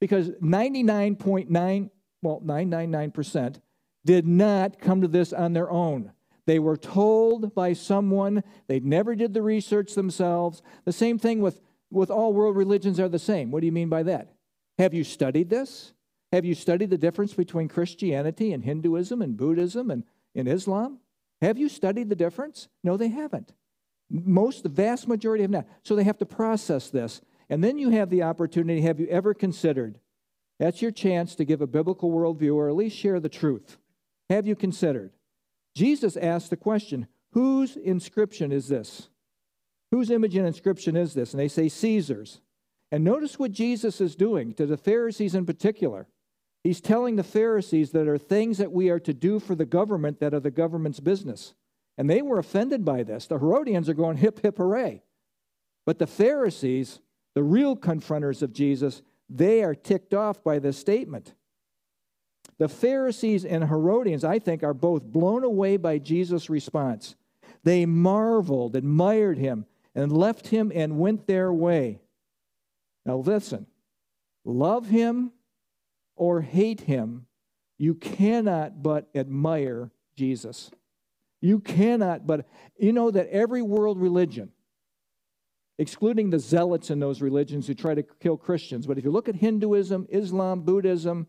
[0.00, 1.90] Because 99.9,
[2.22, 3.60] well, 999%
[4.04, 6.12] did not come to this on their own.
[6.46, 8.42] They were told by someone.
[8.66, 10.62] They never did the research themselves.
[10.84, 13.50] The same thing with, with all world religions are the same.
[13.50, 14.32] What do you mean by that?
[14.78, 15.92] Have you studied this?
[16.32, 20.04] Have you studied the difference between Christianity and Hinduism and Buddhism and,
[20.34, 20.98] and Islam?
[21.42, 22.68] Have you studied the difference?
[22.82, 23.52] No, they haven't.
[24.10, 25.66] Most, the vast majority have not.
[25.82, 27.20] So they have to process this.
[27.50, 29.98] And then you have the opportunity have you ever considered?
[30.62, 33.78] That's your chance to give a biblical worldview or at least share the truth.
[34.30, 35.10] Have you considered?
[35.74, 39.08] Jesus asked the question whose inscription is this?
[39.90, 41.32] Whose image and inscription is this?
[41.32, 42.42] And they say Caesar's.
[42.92, 46.06] And notice what Jesus is doing to the Pharisees in particular.
[46.62, 49.66] He's telling the Pharisees that there are things that we are to do for the
[49.66, 51.54] government that are the government's business.
[51.98, 53.26] And they were offended by this.
[53.26, 55.02] The Herodians are going hip, hip, hooray.
[55.86, 57.00] But the Pharisees,
[57.34, 59.02] the real confronters of Jesus,
[59.36, 61.34] they are ticked off by this statement.
[62.58, 67.16] The Pharisees and Herodians, I think, are both blown away by Jesus' response.
[67.64, 72.00] They marveled, admired him, and left him and went their way.
[73.04, 73.66] Now, listen
[74.44, 75.32] love him
[76.16, 77.26] or hate him,
[77.78, 80.70] you cannot but admire Jesus.
[81.40, 82.46] You cannot but,
[82.78, 84.52] you know, that every world religion,
[85.82, 89.28] excluding the zealots in those religions who try to kill Christians, but if you look
[89.28, 91.26] at Hinduism, Islam, Buddhism,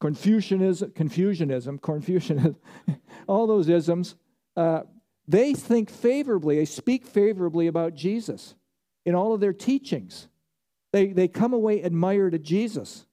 [0.00, 2.56] Confucianism, Confucianism, Confucianism,
[3.26, 4.14] all those isms,
[4.56, 4.82] uh,
[5.26, 8.54] they think favorably, they speak favorably about Jesus
[9.04, 10.28] in all of their teachings.
[10.92, 13.06] They, they come away admired of Jesus.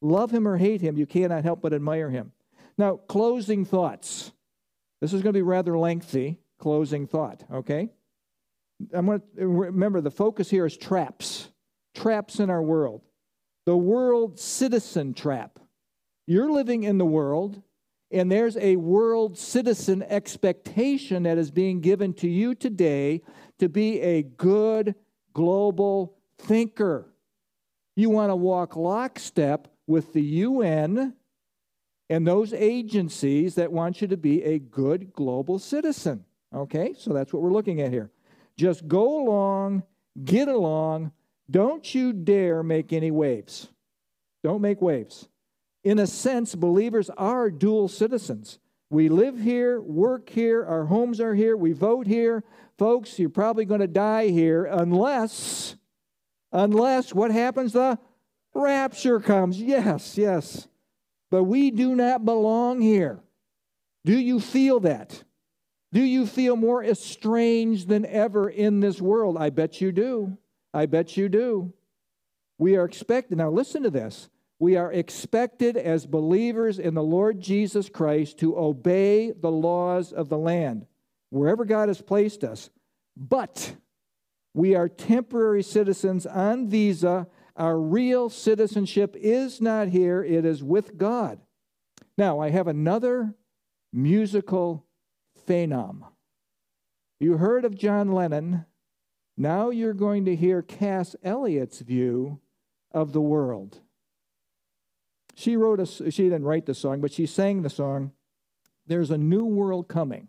[0.00, 2.32] Love him or hate him, you cannot help but admire him.
[2.78, 4.32] Now, closing thoughts.
[5.00, 7.90] This is going to be rather lengthy, closing thought, okay?
[8.94, 11.48] I'm going to remember the focus here is traps.
[11.94, 13.02] Traps in our world.
[13.66, 15.58] The world citizen trap.
[16.26, 17.62] You're living in the world,
[18.10, 23.22] and there's a world citizen expectation that is being given to you today
[23.58, 24.94] to be a good
[25.32, 27.12] global thinker.
[27.96, 31.14] You want to walk lockstep with the UN
[32.08, 36.24] and those agencies that want you to be a good global citizen.
[36.54, 38.10] Okay, so that's what we're looking at here.
[38.58, 39.84] Just go along,
[40.22, 41.12] get along.
[41.48, 43.68] Don't you dare make any waves.
[44.42, 45.28] Don't make waves.
[45.84, 48.58] In a sense, believers are dual citizens.
[48.90, 52.42] We live here, work here, our homes are here, we vote here.
[52.78, 55.76] Folks, you're probably going to die here unless,
[56.52, 57.72] unless what happens?
[57.74, 57.98] The
[58.54, 59.60] rapture comes.
[59.60, 60.68] Yes, yes.
[61.30, 63.20] But we do not belong here.
[64.04, 65.22] Do you feel that?
[65.92, 69.36] Do you feel more estranged than ever in this world?
[69.38, 70.36] I bet you do.
[70.74, 71.72] I bet you do.
[72.58, 73.38] We are expected.
[73.38, 74.28] Now, listen to this.
[74.58, 80.28] We are expected as believers in the Lord Jesus Christ to obey the laws of
[80.28, 80.86] the land,
[81.30, 82.68] wherever God has placed us.
[83.16, 83.76] But
[84.52, 90.96] we are temporary citizens on visa our real citizenship is not here, it is with
[90.96, 91.40] God.
[92.16, 93.34] Now, I have another
[93.92, 94.86] musical
[95.48, 96.02] phenom.
[97.18, 98.66] You heard of John Lennon.
[99.36, 102.40] Now you're going to hear Cass Elliot's view
[102.92, 103.80] of the world.
[105.34, 108.12] She wrote a, she didn't write the song, but she sang the song,
[108.86, 110.28] There's a New World Coming.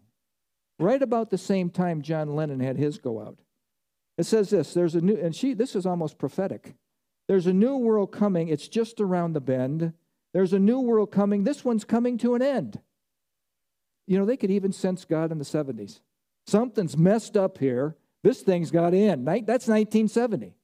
[0.78, 3.40] Right about the same time John Lennon had his go out.
[4.18, 6.76] It says this, there's a new, and she, this is almost prophetic.
[7.28, 8.48] There's a new world coming.
[8.48, 9.94] It's just around the bend.
[10.34, 11.44] There's a new world coming.
[11.44, 12.80] This one's coming to an end.
[14.10, 16.00] You know, they could even sense God in the 70s.
[16.48, 17.96] Something's messed up here.
[18.24, 19.24] This thing's got in.
[19.24, 20.56] That's 1970.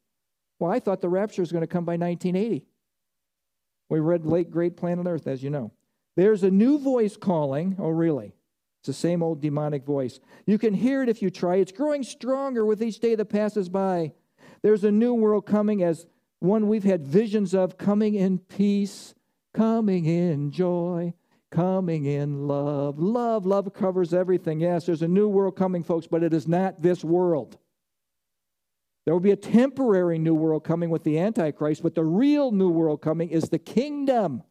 [0.58, 2.66] Well, I thought the rapture was going to come by 1980.
[3.88, 5.72] We read Late Great Planet Earth, as you know.
[6.16, 7.76] There's a new voice calling.
[7.78, 8.34] Oh, really?
[8.80, 10.20] It's the same old demonic voice.
[10.48, 11.58] You can hear it if you try.
[11.58, 14.14] It's growing stronger with each day that passes by.
[14.64, 16.08] There's a new world coming as
[16.40, 19.14] one we've had visions of coming in peace,
[19.54, 21.14] coming in joy,
[21.56, 23.00] coming in love.
[23.00, 24.60] Love, love covers everything.
[24.60, 27.58] Yes, there's a new world coming, folks, but it is not this world.
[29.06, 32.70] There will be a temporary new world coming with the Antichrist, but the real new
[32.70, 34.44] world coming is the kingdom.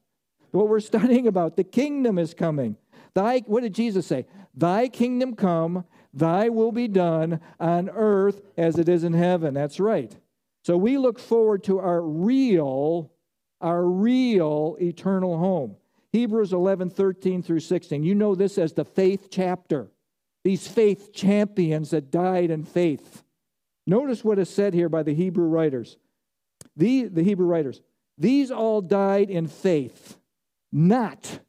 [0.53, 2.77] What we're studying about, the kingdom is coming.
[3.13, 4.27] Thy, what did Jesus say?
[4.55, 9.53] Thy kingdom come, thy will be done on earth as it is in heaven.
[9.53, 10.17] That's right.
[10.63, 13.13] So we look forward to our real,
[13.61, 15.77] our real eternal home.
[16.15, 18.05] Hebrews 11, 13 through 16.
[18.05, 19.89] You know this as the faith chapter.
[20.45, 23.25] These faith champions that died in faith.
[23.85, 25.97] Notice what is said here by the Hebrew writers.
[26.77, 27.81] The, the Hebrew writers.
[28.17, 30.17] These all died in faith,
[30.71, 31.41] not,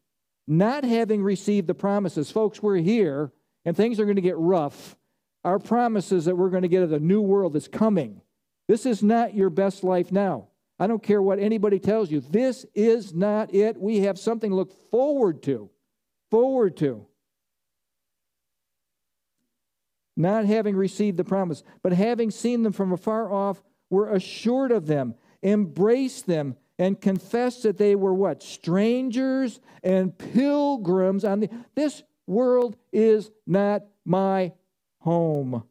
[0.48, 2.32] not having received the promises.
[2.32, 3.32] Folks, we're here
[3.66, 4.98] and things are going to get rough.
[5.44, 8.20] Our promises that we're going to get of the new world is coming.
[8.68, 10.48] This is not your best life now.
[10.78, 12.20] I don't care what anybody tells you.
[12.20, 13.80] This is not it.
[13.80, 15.70] We have something to look forward to.
[16.30, 17.08] Forward to.
[20.18, 24.88] Not having received the promise, but having seen them from afar off, were assured of
[24.88, 28.44] them, embraced them, and confessed that they were what?
[28.44, 31.50] Strangers and pilgrims on the.
[31.76, 34.52] This world is not my
[35.00, 35.64] home.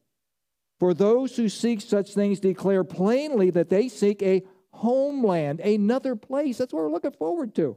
[0.78, 4.42] For those who seek such things declare plainly that they seek a
[4.74, 6.58] homeland, another place.
[6.58, 7.76] That's what we're looking forward to.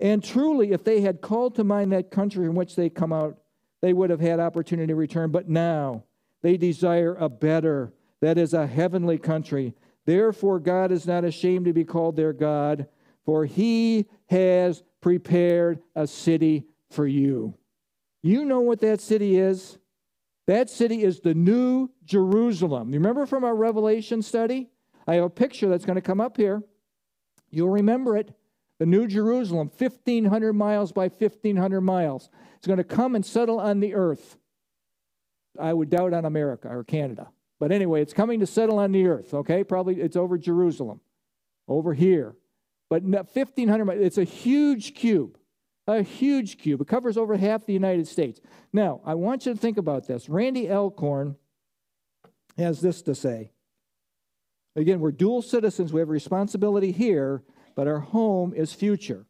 [0.00, 3.38] And truly, if they had called to mind that country in which they come out,
[3.82, 5.30] they would have had opportunity to return.
[5.30, 6.04] But now
[6.42, 9.74] they desire a better, that is, a heavenly country.
[10.04, 12.88] Therefore, God is not ashamed to be called their God,
[13.24, 17.54] for he has prepared a city for you.
[18.22, 19.78] You know what that city is?
[20.48, 22.92] That city is the New Jerusalem.
[22.92, 24.68] You remember from our Revelation study?
[25.06, 26.62] I have a picture that's going to come up here.
[27.50, 28.34] You'll remember it.
[28.78, 32.30] The New Jerusalem, 1,500 miles by 1,500 miles.
[32.56, 34.36] It's going to come and settle on the earth.
[35.60, 37.28] I would doubt on America or Canada.
[37.60, 39.62] But anyway, it's coming to settle on the earth, okay?
[39.62, 41.00] Probably it's over Jerusalem,
[41.68, 42.34] over here.
[42.90, 45.38] But 1,500 it's a huge cube,
[45.86, 46.80] a huge cube.
[46.80, 48.40] It covers over half the United States.
[48.72, 50.28] Now, I want you to think about this.
[50.28, 51.36] Randy Alcorn
[52.58, 53.52] has this to say.
[54.74, 55.92] Again, we're dual citizens.
[55.92, 57.42] We have responsibility here,
[57.74, 59.26] but our home is future.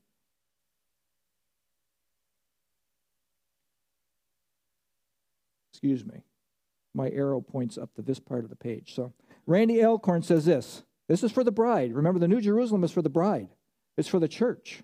[5.73, 6.23] Excuse me.
[6.95, 8.95] My arrow points up to this part of the page.
[8.95, 9.13] So,
[9.47, 11.93] Randy Alcorn says this this is for the bride.
[11.93, 13.49] Remember, the New Jerusalem is for the bride,
[13.97, 14.83] it's for the church.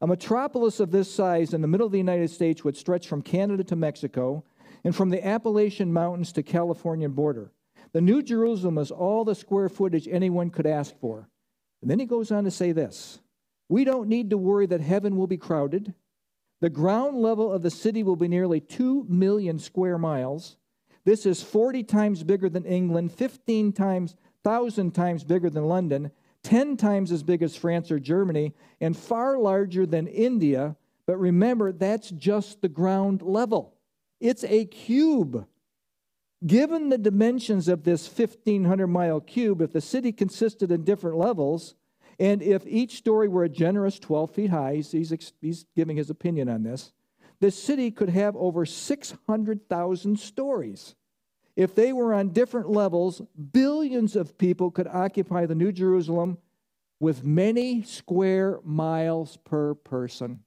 [0.00, 3.22] A metropolis of this size in the middle of the United States would stretch from
[3.22, 4.44] Canada to Mexico
[4.84, 7.52] and from the Appalachian Mountains to Californian border.
[7.92, 11.28] The New Jerusalem is all the square footage anyone could ask for.
[11.82, 13.20] And then he goes on to say this
[13.68, 15.94] We don't need to worry that heaven will be crowded.
[16.60, 20.56] The ground level of the city will be nearly 2 million square miles.
[21.04, 26.12] This is 40 times bigger than England, 15 times, 1,000 times bigger than London,
[26.44, 30.76] 10 times as big as France or Germany, and far larger than India.
[31.04, 33.74] But remember, that's just the ground level.
[34.20, 35.46] It's a cube.
[36.44, 41.74] Given the dimensions of this 1,500 mile cube, if the city consisted in different levels,
[42.18, 46.48] and if each story were a generous 12 feet high, he's, he's giving his opinion
[46.48, 46.92] on this,
[47.40, 50.94] the city could have over 600,000 stories.
[51.54, 53.22] If they were on different levels,
[53.52, 56.38] billions of people could occupy the New Jerusalem
[56.98, 60.40] with many square miles per person.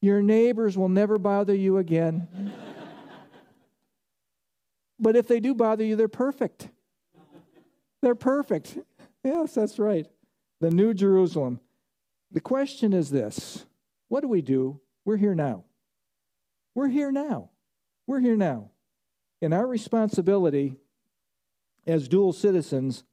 [0.00, 2.52] Your neighbors will never bother you again.
[5.00, 6.68] But if they do bother you, they're perfect.
[8.02, 8.78] They're perfect.
[9.24, 10.06] Yes, that's right.
[10.60, 11.60] The New Jerusalem.
[12.30, 13.66] The question is this
[14.08, 14.80] what do we do?
[15.04, 15.64] We're here now.
[16.74, 17.50] We're here now.
[18.06, 18.70] We're here now.
[19.42, 20.76] And our responsibility
[21.86, 23.04] as dual citizens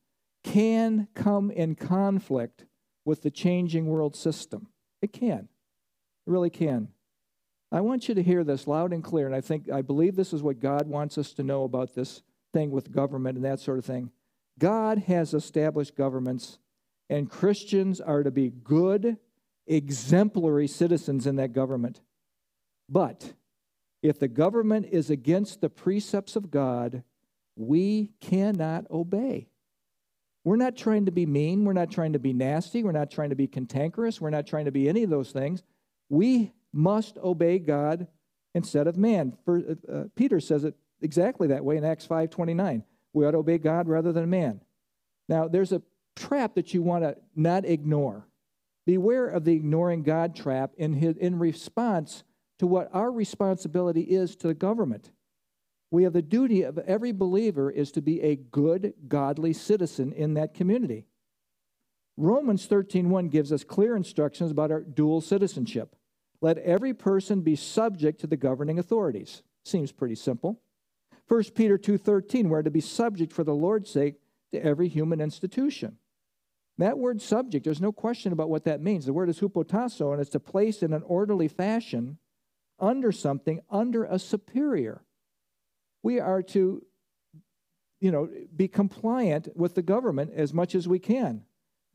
[0.43, 2.65] can come in conflict
[3.05, 4.67] with the changing world system.
[5.01, 5.39] It can.
[5.39, 5.47] It
[6.25, 6.89] really can.
[7.71, 10.33] I want you to hear this loud and clear, and I think I believe this
[10.33, 12.21] is what God wants us to know about this
[12.53, 14.11] thing with government and that sort of thing.
[14.57, 16.59] God has established governments,
[17.09, 19.17] and Christians are to be good,
[19.67, 22.01] exemplary citizens in that government.
[22.89, 23.33] But
[24.01, 27.03] if the government is against the precepts of God,
[27.57, 29.49] we cannot obey.
[30.45, 31.65] We're not trying to be mean.
[31.65, 32.81] We're not trying to be nasty.
[32.81, 34.21] We're not trying to be cantankerous.
[34.21, 35.61] We're not trying to be any of those things.
[36.07, 38.07] We must obey God
[38.53, 39.37] instead of man.
[39.45, 42.83] For, uh, uh Peter says it exactly that way in Acts 5:29.
[43.13, 44.61] We ought to obey God rather than man.
[45.29, 45.81] Now, there's a
[46.15, 48.27] trap that you want to not ignore.
[48.85, 52.23] Beware of the ignoring God trap in, his, in response
[52.59, 55.11] to what our responsibility is to the government.
[55.91, 60.35] We have the duty of every believer is to be a good, godly citizen in
[60.35, 61.05] that community.
[62.15, 65.96] Romans 13:1 gives us clear instructions about our dual citizenship.
[66.41, 69.41] Let every person be subject to the governing authorities.
[69.65, 70.61] Seems pretty simple.
[71.27, 74.21] 1 Peter 2:13, we're to be subject for the Lord's sake
[74.51, 75.97] to every human institution.
[76.77, 79.05] That word subject, there's no question about what that means.
[79.05, 82.19] The word is hupotasso, and it's to place in an orderly fashion
[82.79, 85.03] under something, under a superior.
[86.03, 86.85] We are to,
[87.99, 91.45] you know, be compliant with the government as much as we can.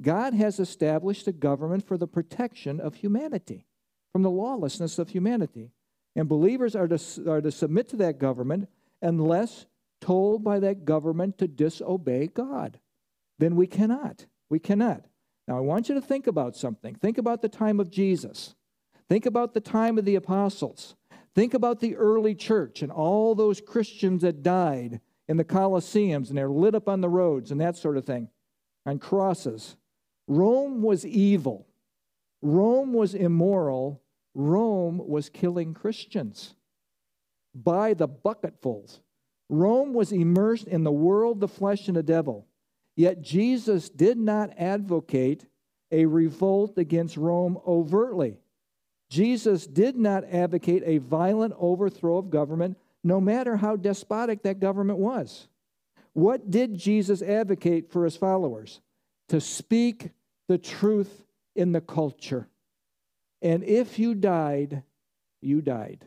[0.01, 3.67] God has established a government for the protection of humanity
[4.13, 5.71] from the lawlessness of humanity.
[6.15, 8.69] And believers are to, are to submit to that government
[9.01, 9.67] unless
[10.01, 12.79] told by that government to disobey God.
[13.39, 14.27] Then we cannot.
[14.51, 15.07] We cannot.
[15.49, 16.95] Now, I want you to think about something.
[16.95, 18.55] Think about the time of Jesus.
[19.09, 20.95] Think about the time of the apostles.
[21.35, 26.37] Think about the early church and all those Christians that died in the Colosseums and
[26.37, 28.29] they're lit up on the roads and that sort of thing,
[28.85, 29.77] on crosses.
[30.29, 31.67] Rome was evil.
[32.43, 34.02] Rome was immoral,
[34.35, 36.55] Rome was killing Christians
[37.55, 39.01] by the bucketfuls.
[39.49, 42.47] Rome was immersed in the world, the flesh, and the devil.
[42.97, 45.47] Yet Jesus did not advocate
[45.91, 48.39] a revolt against Rome overtly.
[49.11, 54.99] Jesus did not advocate a violent overthrow of government, no matter how despotic that government
[54.99, 55.49] was.
[56.15, 58.81] What did Jesus advocate for his followers?
[59.29, 60.11] To speak
[60.49, 61.25] the truth
[61.55, 62.49] in the culture.
[63.43, 64.85] And if you died,
[65.41, 66.07] you died.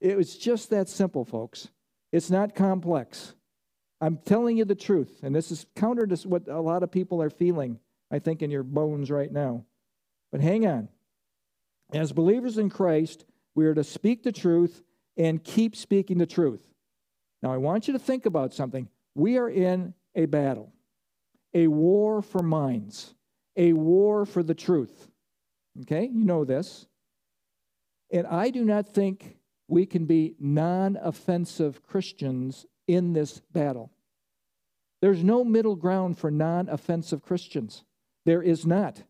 [0.00, 1.68] It was just that simple, folks.
[2.12, 3.34] It's not complex.
[4.00, 7.20] I'm telling you the truth, and this is counter to what a lot of people
[7.20, 7.78] are feeling,
[8.10, 9.64] I think, in your bones right now.
[10.32, 10.88] But hang on.
[11.92, 14.82] As believers in Christ, we are to speak the truth
[15.16, 16.62] and keep speaking the truth.
[17.42, 18.88] Now, I want you to think about something.
[19.14, 20.72] We are in a battle,
[21.52, 23.14] a war for minds,
[23.56, 25.08] a war for the truth.
[25.82, 26.86] Okay, you know this.
[28.12, 29.36] And I do not think
[29.68, 33.92] we can be non offensive Christians in this battle.
[35.00, 37.84] There's no middle ground for non offensive Christians.
[38.26, 39.02] There is not.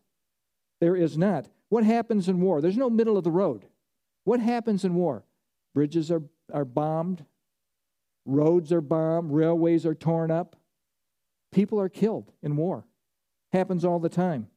[0.79, 1.47] There is not.
[1.69, 2.61] What happens in war?
[2.61, 3.65] There's no middle of the road.
[4.23, 5.23] What happens in war?
[5.73, 7.25] Bridges are, are bombed,
[8.25, 10.55] roads are bombed, railways are torn up,
[11.51, 12.85] people are killed in war.
[13.51, 14.47] Happens all the time.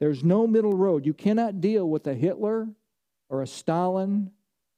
[0.00, 1.06] There's no middle road.
[1.06, 2.68] You cannot deal with a Hitler
[3.28, 4.30] or a Stalin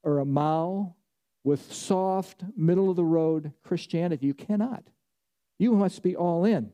[0.03, 0.95] or a Mao
[1.43, 4.27] with soft, middle of the road Christianity.
[4.27, 4.83] You cannot.
[5.57, 6.71] You must be all in.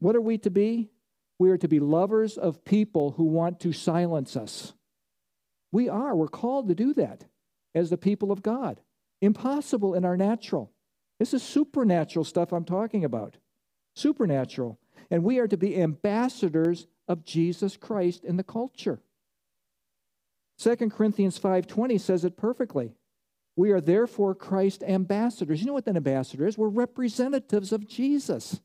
[0.00, 0.90] What are we to be?
[1.38, 4.74] We are to be lovers of people who want to silence us.
[5.70, 6.14] We are.
[6.14, 7.24] We're called to do that
[7.74, 8.80] as the people of God.
[9.20, 10.72] Impossible in our natural.
[11.18, 13.36] This is supernatural stuff I'm talking about.
[13.94, 14.78] Supernatural.
[15.10, 19.00] And we are to be ambassadors of Jesus Christ in the culture.
[20.58, 22.94] 2 Corinthians 5:20 says it perfectly.
[23.56, 25.60] We are therefore Christ ambassadors.
[25.60, 26.56] You know what an ambassador is?
[26.56, 28.60] We're representatives of Jesus.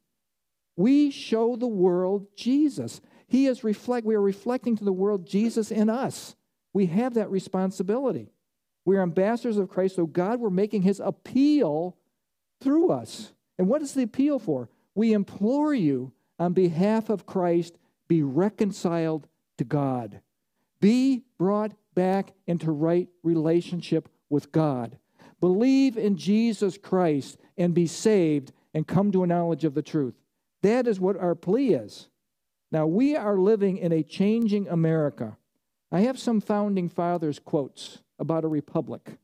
[0.75, 3.01] We show the world Jesus.
[3.27, 6.35] He is reflect we are reflecting to the world Jesus in us.
[6.73, 8.31] We have that responsibility.
[8.85, 11.97] We are ambassadors of Christ, so God we're making his appeal
[12.61, 13.33] through us.
[13.57, 14.69] And what is the appeal for?
[14.95, 17.77] We implore you on behalf of Christ
[18.07, 19.27] be reconciled
[19.57, 20.21] to God.
[20.79, 24.97] Be brought back into right relationship with God.
[25.39, 30.15] Believe in Jesus Christ and be saved and come to a knowledge of the truth.
[30.63, 32.09] That is what our plea is.
[32.71, 35.37] Now, we are living in a changing America.
[35.91, 39.17] I have some founding fathers' quotes about a republic.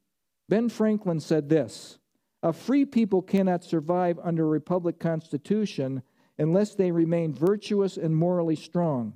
[0.47, 1.99] Ben Franklin said this
[2.41, 6.03] A free people cannot survive under a republic constitution
[6.37, 9.13] unless they remain virtuous and morally strong.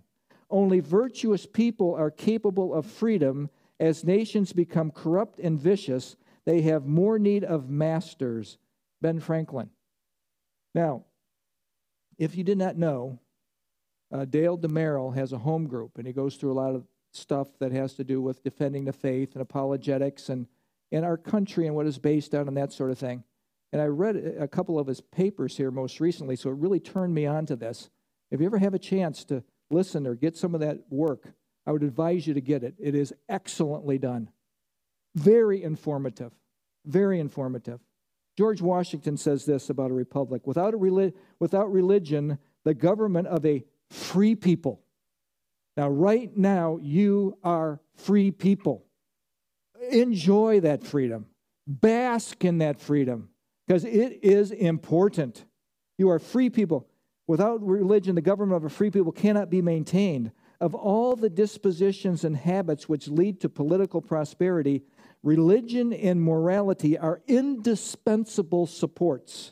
[0.49, 3.49] Only virtuous people are capable of freedom.
[3.80, 6.15] As nations become corrupt and vicious,
[6.45, 8.57] they have more need of masters.
[9.01, 9.70] Ben Franklin.
[10.74, 11.03] Now,
[12.18, 13.20] if you did not know,
[14.11, 17.47] uh, Dale DeMerrill has a home group, and he goes through a lot of stuff
[17.59, 20.47] that has to do with defending the faith and apologetics and,
[20.91, 23.24] and our country and what is based on and that sort of thing.
[23.74, 27.13] And I read a couple of his papers here most recently, so it really turned
[27.13, 27.89] me on to this.
[28.32, 31.34] If you ever have a chance to listen or get some of that work,
[31.65, 32.76] I would advise you to get it.
[32.80, 34.30] It is excellently done,
[35.15, 36.32] very informative,
[36.86, 37.82] very informative.
[38.38, 43.45] George Washington says this about a republic without, a relig- without religion, the government of
[43.45, 44.82] a free people.
[45.76, 48.86] Now, right now, you are free people.
[49.91, 51.28] Enjoy that freedom,
[51.68, 53.30] bask in that freedom
[53.68, 55.45] because it is important.
[55.97, 56.88] You are free people.
[57.28, 60.32] Without religion, the government of a free people cannot be maintained.
[60.61, 64.84] Of all the dispositions and habits which lead to political prosperity,
[65.22, 69.51] religion and morality are indispensable supports.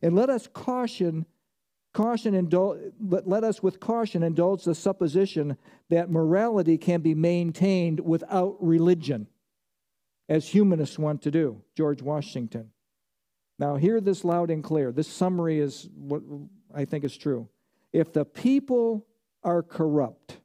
[0.00, 1.26] And let us caution,
[1.92, 5.56] caution indul- let us with caution indulge the supposition
[5.90, 9.26] that morality can be maintained without religion,
[10.28, 11.62] as humanists want to do.
[11.74, 12.70] George Washington.
[13.58, 14.92] Now, hear this loud and clear.
[14.92, 16.22] This summary is what
[16.74, 17.48] I think is true.
[17.92, 19.06] If the people
[19.42, 20.38] are corrupt,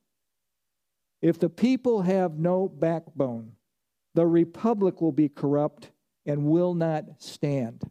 [1.21, 3.53] if the people have no backbone,
[4.13, 5.91] the republic will be corrupt
[6.25, 7.83] and will not stand.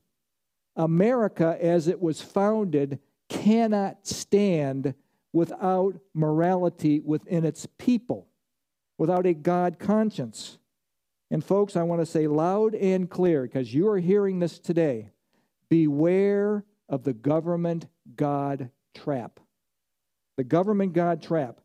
[0.76, 2.98] America, as it was founded,
[3.28, 4.94] cannot stand
[5.32, 8.28] without morality within its people,
[8.98, 10.58] without a God conscience.
[11.30, 15.10] And, folks, I want to say loud and clear because you are hearing this today
[15.68, 19.38] beware of the government God trap.
[20.36, 21.60] The government God trap.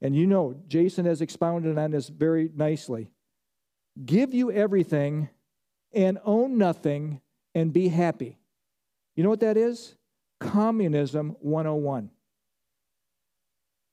[0.00, 3.10] And you know, Jason has expounded on this very nicely.
[4.04, 5.28] Give you everything
[5.92, 7.20] and own nothing
[7.54, 8.38] and be happy.
[9.16, 9.96] You know what that is?
[10.38, 12.10] Communism 101.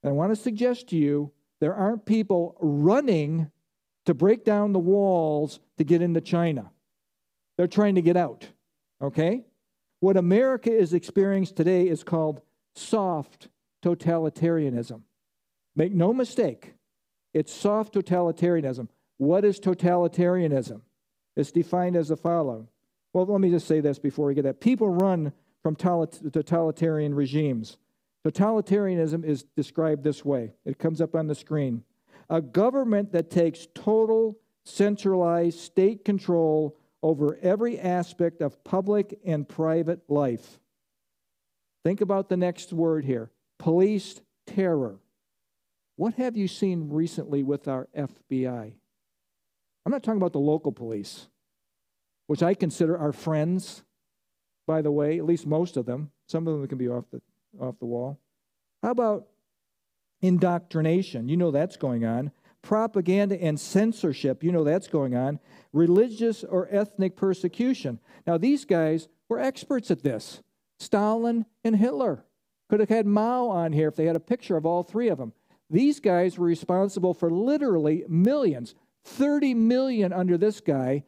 [0.04, 3.50] And I want to suggest to you there aren't people running
[4.06, 6.72] to break down the walls to get into China.
[7.58, 8.47] They're trying to get out.
[9.01, 9.45] Okay?
[9.99, 12.41] What America is experiencing today is called
[12.76, 13.49] soft
[13.84, 15.01] totalitarianism.
[15.76, 16.74] Make no mistake,
[17.34, 18.88] it's soft totalitarianism.
[19.18, 20.82] What is totalitarianism?
[21.36, 22.68] It's defined as the following.
[23.14, 24.62] Well, let me just say this before we get that.
[24.62, 25.34] People run
[25.64, 27.78] from totalitarian regimes.
[28.26, 31.84] Totalitarianism is described this way it comes up on the screen
[32.30, 40.02] a government that takes total centralized state control over every aspect of public and private
[40.10, 40.60] life.
[41.84, 45.00] Think about the next word here police terror.
[45.98, 48.74] What have you seen recently with our FBI?
[49.86, 51.28] I'm not talking about the local police,
[52.28, 53.84] which I consider our friends,
[54.68, 56.12] by the way, at least most of them.
[56.28, 57.22] Some of them can be off the,
[57.62, 58.20] off the wall.
[58.82, 59.28] How about
[60.26, 61.30] indoctrination?
[61.30, 62.32] You know that's going on.
[62.62, 65.40] Propaganda and censorship, you know that's going on.
[65.72, 68.00] Religious or ethnic persecution.
[68.26, 70.42] Now, these guys were experts at this.
[70.80, 72.26] Stalin and Hitler.
[72.70, 75.20] Could have had Mao on here if they had a picture of all three of
[75.20, 75.34] them.
[75.70, 81.04] These guys were responsible for literally millions 30 million under this guy,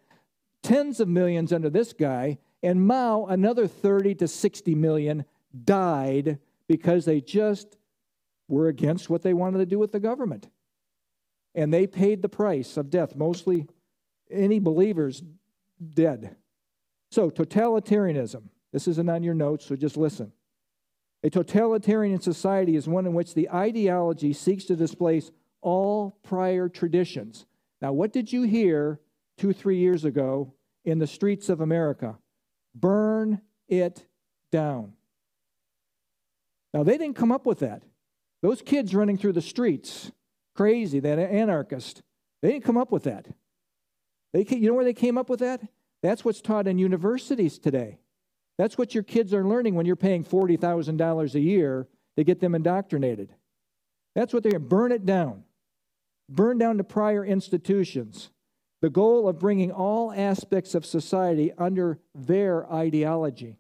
[0.62, 5.26] tens of millions under this guy, and Mao, another 30 to 60 million,
[5.64, 6.38] died
[6.68, 7.76] because they just
[8.48, 10.50] were against what they wanted to do with the government.
[11.56, 13.68] And they paid the price of death, mostly
[14.30, 15.24] any believers
[15.94, 16.36] dead.
[17.12, 18.44] So, totalitarianism.
[18.72, 20.32] This isn't on your notes, so just listen.
[21.24, 25.32] A totalitarian society is one in which the ideology seeks to displace
[25.62, 27.46] all prior traditions.
[27.82, 29.00] Now, what did you hear
[29.38, 30.54] two, three years ago
[30.86, 32.18] in the streets of America?
[32.76, 34.06] Burn it
[34.52, 34.94] down.
[36.74, 37.84] Now, they didn't come up with that.
[38.48, 40.10] Those kids running through the streets,
[40.56, 42.02] crazy, that anarchist,
[42.42, 43.28] they didn't come up with that.
[44.32, 45.60] They, you know where they came up with that?
[46.02, 48.00] That's what's taught in universities today.
[48.58, 52.56] That's what your kids are learning when you're paying $40,000 a year to get them
[52.56, 53.36] indoctrinated.
[54.16, 55.44] That's what they're burn it down.
[56.30, 58.30] Burn down the prior institutions.
[58.82, 63.58] The goal of bringing all aspects of society under their ideology.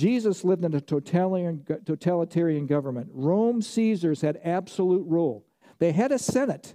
[0.00, 3.10] Jesus lived in a totalitarian, totalitarian government.
[3.12, 5.44] Rome Caesars had absolute rule.
[5.78, 6.74] They had a Senate.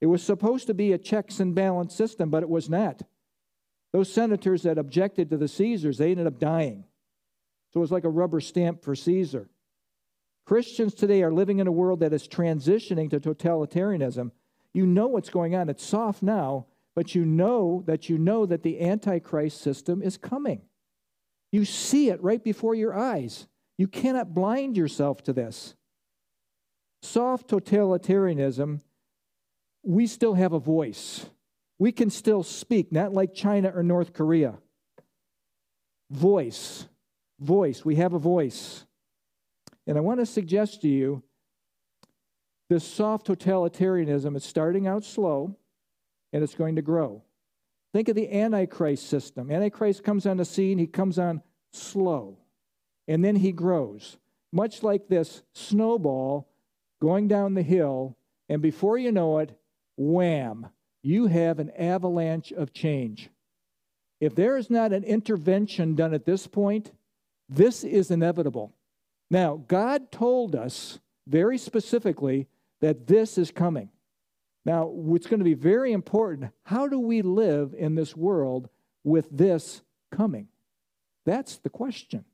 [0.00, 3.02] It was supposed to be a checks and balance system, but it was not.
[3.92, 6.82] Those senators that objected to the Caesars, they ended up dying.
[7.72, 9.48] So it was like a rubber stamp for Caesar.
[10.44, 14.32] Christians today are living in a world that is transitioning to totalitarianism.
[14.72, 15.68] You know what's going on.
[15.68, 16.66] It's soft now,
[16.96, 20.62] but you know that you know that the Antichrist system is coming.
[21.54, 23.46] You see it right before your eyes.
[23.78, 25.76] You cannot blind yourself to this.
[27.00, 28.80] Soft totalitarianism,
[29.84, 31.26] we still have a voice.
[31.78, 34.58] We can still speak, not like China or North Korea.
[36.10, 36.88] Voice.
[37.38, 37.84] Voice.
[37.84, 38.84] We have a voice.
[39.86, 41.22] And I want to suggest to you
[42.68, 45.54] this soft totalitarianism is starting out slow
[46.32, 47.22] and it's going to grow.
[47.94, 49.52] Think of the Antichrist system.
[49.52, 51.42] Antichrist comes on the scene, he comes on
[51.72, 52.38] slow,
[53.06, 54.16] and then he grows,
[54.52, 56.48] much like this snowball
[57.00, 58.16] going down the hill,
[58.48, 59.56] and before you know it,
[59.96, 60.66] wham,
[61.04, 63.30] you have an avalanche of change.
[64.20, 66.90] If there is not an intervention done at this point,
[67.48, 68.74] this is inevitable.
[69.30, 72.48] Now, God told us very specifically
[72.80, 73.90] that this is coming.
[74.64, 76.50] Now, it's going to be very important.
[76.64, 78.68] How do we live in this world
[79.02, 80.48] with this coming?
[81.26, 82.24] That's the question.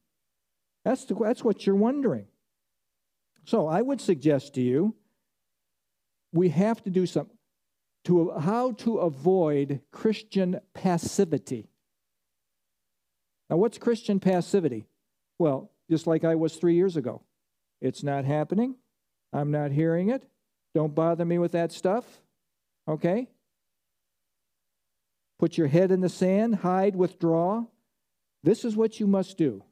[0.84, 2.26] That's, the, that's what you're wondering.
[3.44, 4.94] So, I would suggest to you
[6.32, 7.36] we have to do something
[8.04, 11.68] to how to avoid Christian passivity.
[13.48, 14.86] Now, what's Christian passivity?
[15.38, 17.22] Well, just like I was three years ago.
[17.80, 18.76] It's not happening.
[19.32, 20.22] I'm not hearing it.
[20.74, 22.04] Don't bother me with that stuff.
[22.88, 23.28] Okay?
[25.38, 27.64] Put your head in the sand, hide, withdraw.
[28.42, 29.62] This is what you must do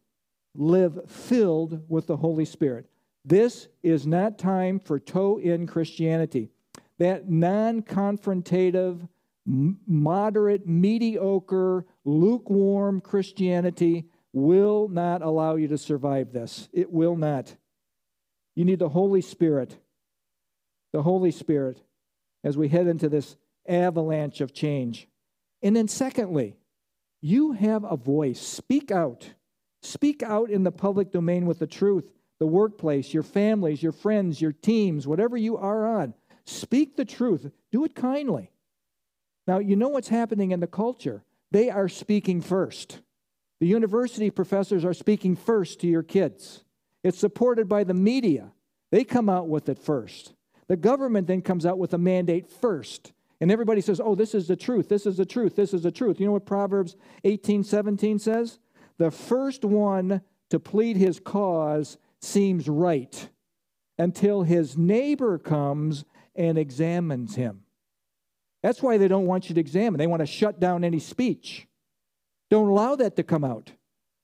[0.54, 2.86] live filled with the Holy Spirit.
[3.24, 6.50] This is not time for toe in Christianity.
[6.98, 9.08] That non confrontative,
[9.46, 16.68] moderate, mediocre, lukewarm Christianity will not allow you to survive this.
[16.72, 17.54] It will not.
[18.54, 19.78] You need the Holy Spirit.
[20.92, 21.82] The Holy Spirit
[22.44, 23.36] as we head into this
[23.66, 25.08] avalanche of change.
[25.62, 26.56] And then, secondly,
[27.20, 28.40] you have a voice.
[28.40, 29.34] Speak out.
[29.82, 32.10] Speak out in the public domain with the truth.
[32.38, 36.14] The workplace, your families, your friends, your teams, whatever you are on.
[36.46, 37.50] Speak the truth.
[37.72, 38.50] Do it kindly.
[39.46, 41.24] Now, you know what's happening in the culture.
[41.50, 43.00] They are speaking first.
[43.60, 46.62] The university professors are speaking first to your kids.
[47.02, 48.52] It's supported by the media.
[48.92, 50.34] They come out with it first.
[50.68, 53.12] The government then comes out with a mandate first.
[53.40, 55.92] And everybody says, oh, this is the truth, this is the truth, this is the
[55.92, 56.20] truth.
[56.20, 58.58] You know what Proverbs 18 17 says?
[58.98, 63.28] The first one to plead his cause seems right
[63.96, 66.04] until his neighbor comes
[66.34, 67.62] and examines him.
[68.62, 69.98] That's why they don't want you to examine.
[69.98, 71.66] They want to shut down any speech.
[72.50, 73.72] Don't allow that to come out.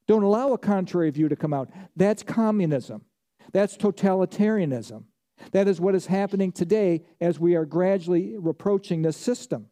[0.09, 1.71] Don't allow a contrary view to come out.
[1.97, 3.05] That's communism.
[3.53, 5.05] That's totalitarianism.
[5.53, 9.67] That is what is happening today as we are gradually approaching this system.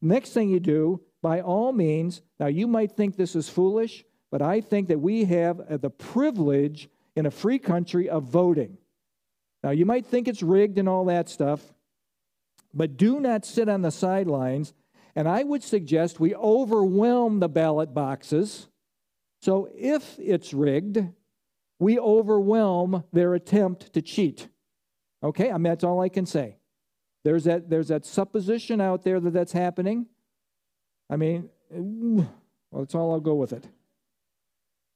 [0.00, 4.42] Next thing you do, by all means, now you might think this is foolish, but
[4.42, 8.78] I think that we have uh, the privilege in a free country of voting.
[9.62, 11.60] Now, you might think it's rigged and all that stuff,
[12.72, 14.72] but do not sit on the sidelines.
[15.16, 18.68] And I would suggest we overwhelm the ballot boxes.
[19.40, 21.04] So if it's rigged,
[21.78, 24.48] we overwhelm their attempt to cheat.
[25.22, 26.56] Okay, I mean, that's all I can say.
[27.24, 30.06] There's that, there's that supposition out there that that's happening.
[31.10, 32.28] I mean, well,
[32.72, 33.66] that's all I'll go with it.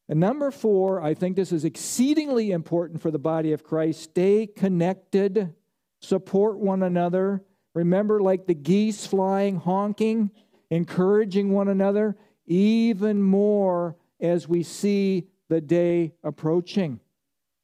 [0.09, 4.03] And number four, I think this is exceedingly important for the body of Christ.
[4.03, 5.55] Stay connected,
[6.01, 7.45] support one another.
[7.75, 10.31] Remember, like the geese flying, honking,
[10.71, 12.17] encouraging one another,
[12.47, 16.99] even more as we see the day approaching.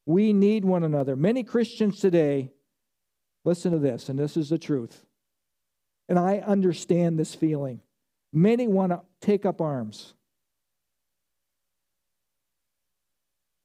[0.05, 1.15] We need one another.
[1.15, 2.51] Many Christians today,
[3.45, 5.03] listen to this, and this is the truth.
[6.07, 7.81] And I understand this feeling.
[8.31, 10.13] Many want to take up arms.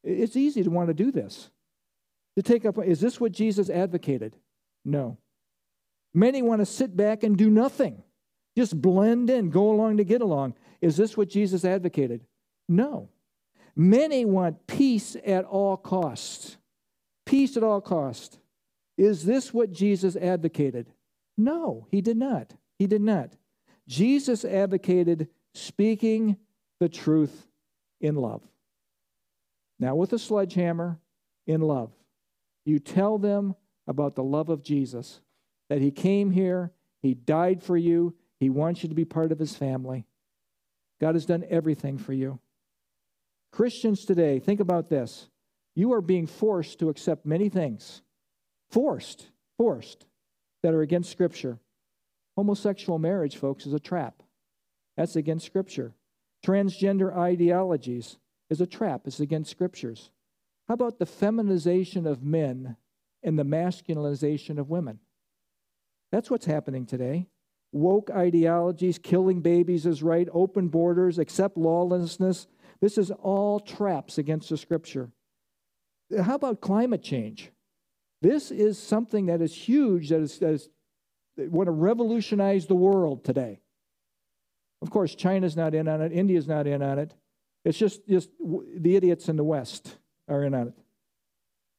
[0.03, 1.51] It's easy to want to do this.
[2.37, 4.35] To take up, is this what Jesus advocated?
[4.87, 5.19] No.
[6.15, 8.03] Many want to sit back and do nothing,
[8.57, 10.55] just blend in, go along to get along.
[10.81, 12.25] Is this what Jesus advocated?
[12.71, 13.11] No.
[13.77, 16.57] Many want peace at all costs.
[17.27, 18.39] Peace at all costs.
[18.97, 20.87] Is this what Jesus advocated?
[21.37, 22.55] No, he did not.
[22.79, 23.35] He did not.
[23.89, 26.37] Jesus advocated speaking
[26.79, 27.49] the truth
[28.01, 28.43] in love.
[29.81, 31.01] Now, with a sledgehammer,
[31.47, 31.93] in love.
[32.65, 33.55] You tell them
[33.87, 35.21] about the love of Jesus,
[35.69, 36.73] that he came here,
[37.03, 40.07] he died for you, he wants you to be part of his family.
[41.01, 42.39] God has done everything for you.
[43.55, 45.29] Christians today, think about this.
[45.77, 48.03] You are being forced to accept many things.
[48.73, 50.07] Forced, forced,
[50.65, 51.61] that are against Scripture.
[52.37, 54.25] Homosexual marriage, folks, is a trap.
[54.97, 55.95] That's against Scripture.
[56.45, 58.19] Transgender ideologies
[58.51, 60.11] is a trap, it's against Scriptures.
[60.67, 62.77] How about the feminization of men
[63.23, 64.99] and the masculinization of women?
[66.11, 67.29] That's what's happening today.
[67.71, 72.49] Woke ideologies, killing babies is right, open borders, accept lawlessness,
[72.85, 75.11] this is all traps against the scripture.
[76.23, 77.51] How about climate change?
[78.21, 80.69] This is something that is huge, that is, that is
[81.39, 83.61] that want to revolutionize the world today.
[84.83, 87.15] Of course, China's not in on it, India's not in on it.
[87.65, 89.97] It's just, just the idiots in the West
[90.29, 90.75] are in on it.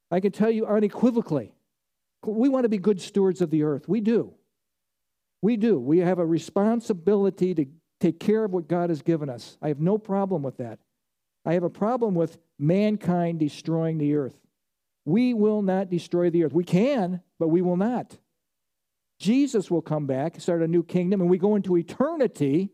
[0.09, 1.53] I can tell you unequivocally,
[2.25, 3.87] we want to be good stewards of the earth.
[3.87, 4.33] We do.
[5.43, 5.79] We do.
[5.79, 7.67] We have a responsibility to
[7.99, 9.59] take care of what God has given us.
[9.61, 10.79] I have no problem with that.
[11.45, 14.37] I have a problem with mankind destroying the earth.
[15.05, 16.53] We will not destroy the earth.
[16.53, 18.17] We can, but we will not.
[19.19, 22.71] Jesus will come back, start a new kingdom, and we go into eternity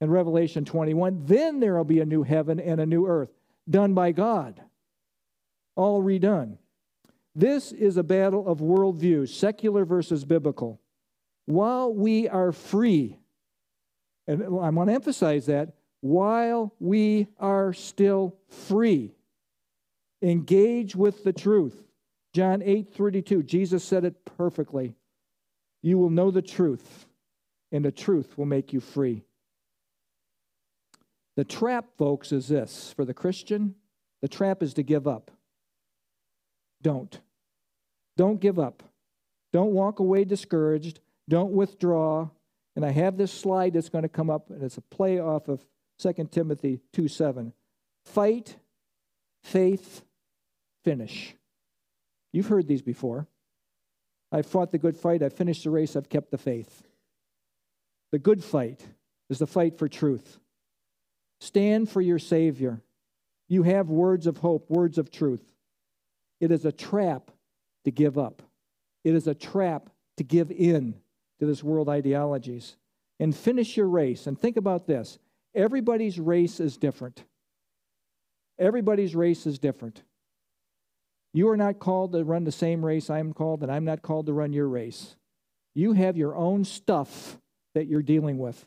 [0.00, 1.24] in Revelation 21.
[1.24, 3.30] Then there will be a new heaven and a new earth
[3.68, 4.60] done by God,
[5.74, 6.58] all redone.
[7.34, 10.80] This is a battle of worldviews, secular versus biblical.
[11.46, 13.18] While we are free,
[14.26, 19.14] and I want to emphasize that, while we are still free.
[20.20, 21.82] Engage with the truth.
[22.34, 24.94] John 8 32, Jesus said it perfectly.
[25.82, 27.06] You will know the truth,
[27.72, 29.22] and the truth will make you free.
[31.36, 33.74] The trap, folks, is this for the Christian
[34.22, 35.30] the trap is to give up.
[36.80, 37.20] Don't.
[38.16, 38.82] Don't give up.
[39.52, 41.00] Don't walk away discouraged.
[41.28, 42.28] Don't withdraw.
[42.76, 45.48] And I have this slide that's going to come up, and it's a play off
[45.48, 45.60] of
[46.02, 47.52] 2 Timothy 2 7.
[48.04, 48.56] Fight,
[49.44, 50.02] faith,
[50.84, 51.34] finish.
[52.32, 53.28] You've heard these before.
[54.32, 56.82] I've fought the good fight, I've finished the race, I've kept the faith.
[58.10, 58.84] The good fight
[59.30, 60.38] is the fight for truth.
[61.40, 62.80] Stand for your Savior.
[63.48, 65.44] You have words of hope, words of truth.
[66.40, 67.30] It is a trap
[67.84, 68.42] to give up.
[69.04, 70.94] It is a trap to give in
[71.38, 72.76] to this world ideologies.
[73.20, 74.26] And finish your race.
[74.26, 75.18] And think about this
[75.54, 77.24] everybody's race is different.
[78.58, 80.02] Everybody's race is different.
[81.34, 84.26] You are not called to run the same race I'm called, and I'm not called
[84.26, 85.16] to run your race.
[85.74, 87.38] You have your own stuff
[87.74, 88.66] that you're dealing with.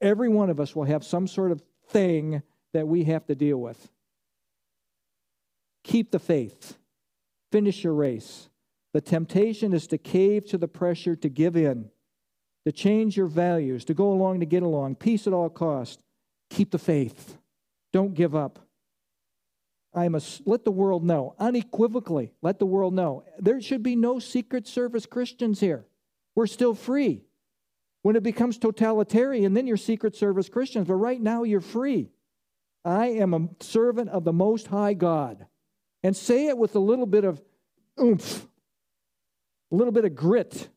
[0.00, 2.42] Every one of us will have some sort of thing
[2.74, 3.88] that we have to deal with.
[5.84, 6.76] Keep the faith,
[7.52, 8.48] finish your race.
[8.92, 11.90] The temptation is to cave to the pressure to give in,
[12.66, 16.00] to change your values, to go along to get along, peace at all cost.
[16.50, 17.38] Keep the faith.
[17.92, 18.58] Don't give up.
[19.94, 23.22] I must let the world know, unequivocally, let the world know.
[23.38, 25.86] There should be no Secret Service Christians here.
[26.34, 27.22] We're still free.
[28.02, 32.10] When it becomes totalitarian, then you're Secret Service Christians, but right now you're free.
[32.84, 35.46] I am a servant of the Most High God.
[36.02, 37.40] And say it with a little bit of
[38.00, 38.46] oomph,
[39.70, 40.68] a little bit of grit.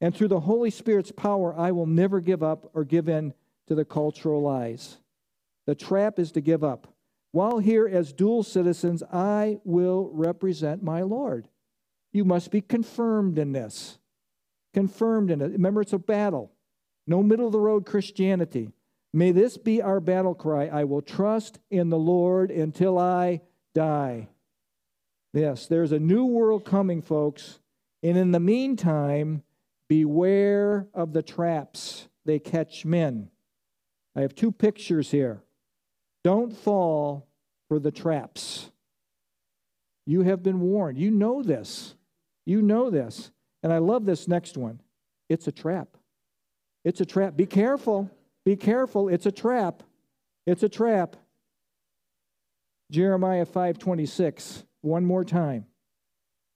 [0.00, 3.32] And through the Holy Spirit's power, I will never give up or give in
[3.66, 4.98] to the cultural lies.
[5.66, 6.92] The trap is to give up.
[7.32, 11.48] While here as dual citizens, I will represent my Lord.
[12.12, 13.98] You must be confirmed in this.
[14.72, 15.52] Confirmed in it.
[15.52, 16.52] Remember, it's a battle.
[17.06, 18.70] No middle of the road Christianity.
[19.12, 20.66] May this be our battle cry.
[20.66, 23.40] I will trust in the Lord until I
[23.74, 24.28] die.
[25.32, 27.60] Yes, there's a new world coming, folks.
[28.02, 29.42] And in the meantime,
[29.88, 32.08] beware of the traps.
[32.24, 33.30] They catch men.
[34.14, 35.42] I have two pictures here.
[36.24, 37.28] Don't fall
[37.68, 38.70] for the traps.
[40.06, 40.98] You have been warned.
[40.98, 41.94] You know this.
[42.44, 43.30] You know this.
[43.62, 44.80] And I love this next one.
[45.28, 45.96] It's a trap.
[46.84, 47.36] It's a trap.
[47.36, 48.10] Be careful.
[48.44, 49.08] Be careful.
[49.08, 49.82] It's a trap.
[50.46, 51.16] It's a trap.
[52.90, 54.64] Jeremiah 5:26.
[54.82, 55.66] One more time.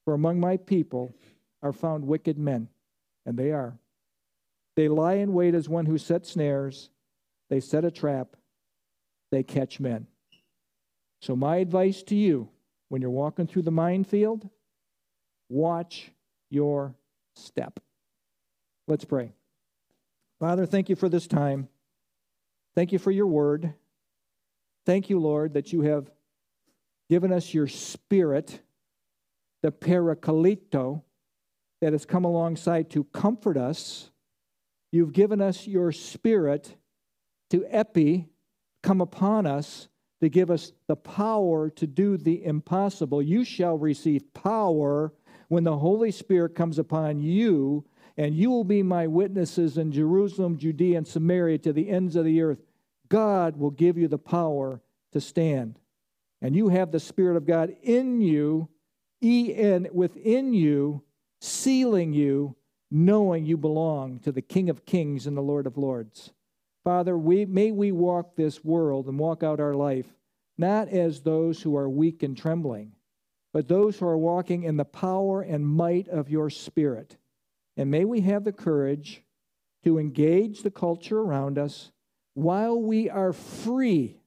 [0.04, 1.12] For among my people
[1.62, 2.68] are found wicked men,
[3.26, 3.78] and they are.
[4.76, 6.90] They lie in wait as one who sets snares.
[7.48, 8.36] They set a trap
[9.30, 10.06] they catch men.
[11.20, 12.48] So, my advice to you
[12.88, 14.48] when you're walking through the minefield,
[15.48, 16.10] watch
[16.50, 16.94] your
[17.36, 17.78] step.
[18.88, 19.32] Let's pray.
[20.40, 21.68] Father, thank you for this time.
[22.74, 23.74] Thank you for your word.
[24.86, 26.10] Thank you, Lord, that you have
[27.08, 28.60] given us your spirit,
[29.62, 31.02] the Parakalito,
[31.80, 34.10] that has come alongside to comfort us.
[34.92, 36.76] You've given us your spirit
[37.50, 38.28] to epi,
[38.82, 39.88] come upon us
[40.20, 43.22] to give us the power to do the impossible.
[43.22, 45.12] You shall receive power
[45.48, 47.84] when the Holy Spirit comes upon you,
[48.16, 52.24] and you will be my witnesses in Jerusalem, Judea, and Samaria to the ends of
[52.24, 52.62] the earth.
[53.08, 54.80] God will give you the power
[55.12, 55.78] to stand.
[56.42, 58.68] And you have the Spirit of God in you,
[59.22, 61.02] en within you,
[61.40, 62.56] sealing you,
[62.90, 66.32] knowing you belong to the King of Kings and the Lord of Lords.
[66.84, 70.06] Father, we, may we walk this world and walk out our life
[70.60, 72.92] not as those who are weak and trembling,
[73.52, 77.16] but those who are walking in the power and might of your Spirit.
[77.78, 79.22] And may we have the courage
[79.84, 81.90] to engage the culture around us
[82.34, 84.20] while we are free.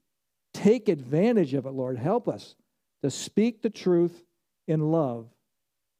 [0.54, 2.00] Take advantage of it, Lord.
[2.00, 2.56] Help us
[3.04, 4.24] to speak the truth
[4.68, 5.28] in love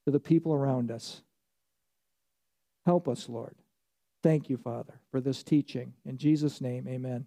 [0.04, 1.22] to the people around us.
[2.86, 3.54] Help us, Lord.
[4.22, 5.94] Thank you, Father, for this teaching.
[6.06, 7.26] In Jesus' name, amen.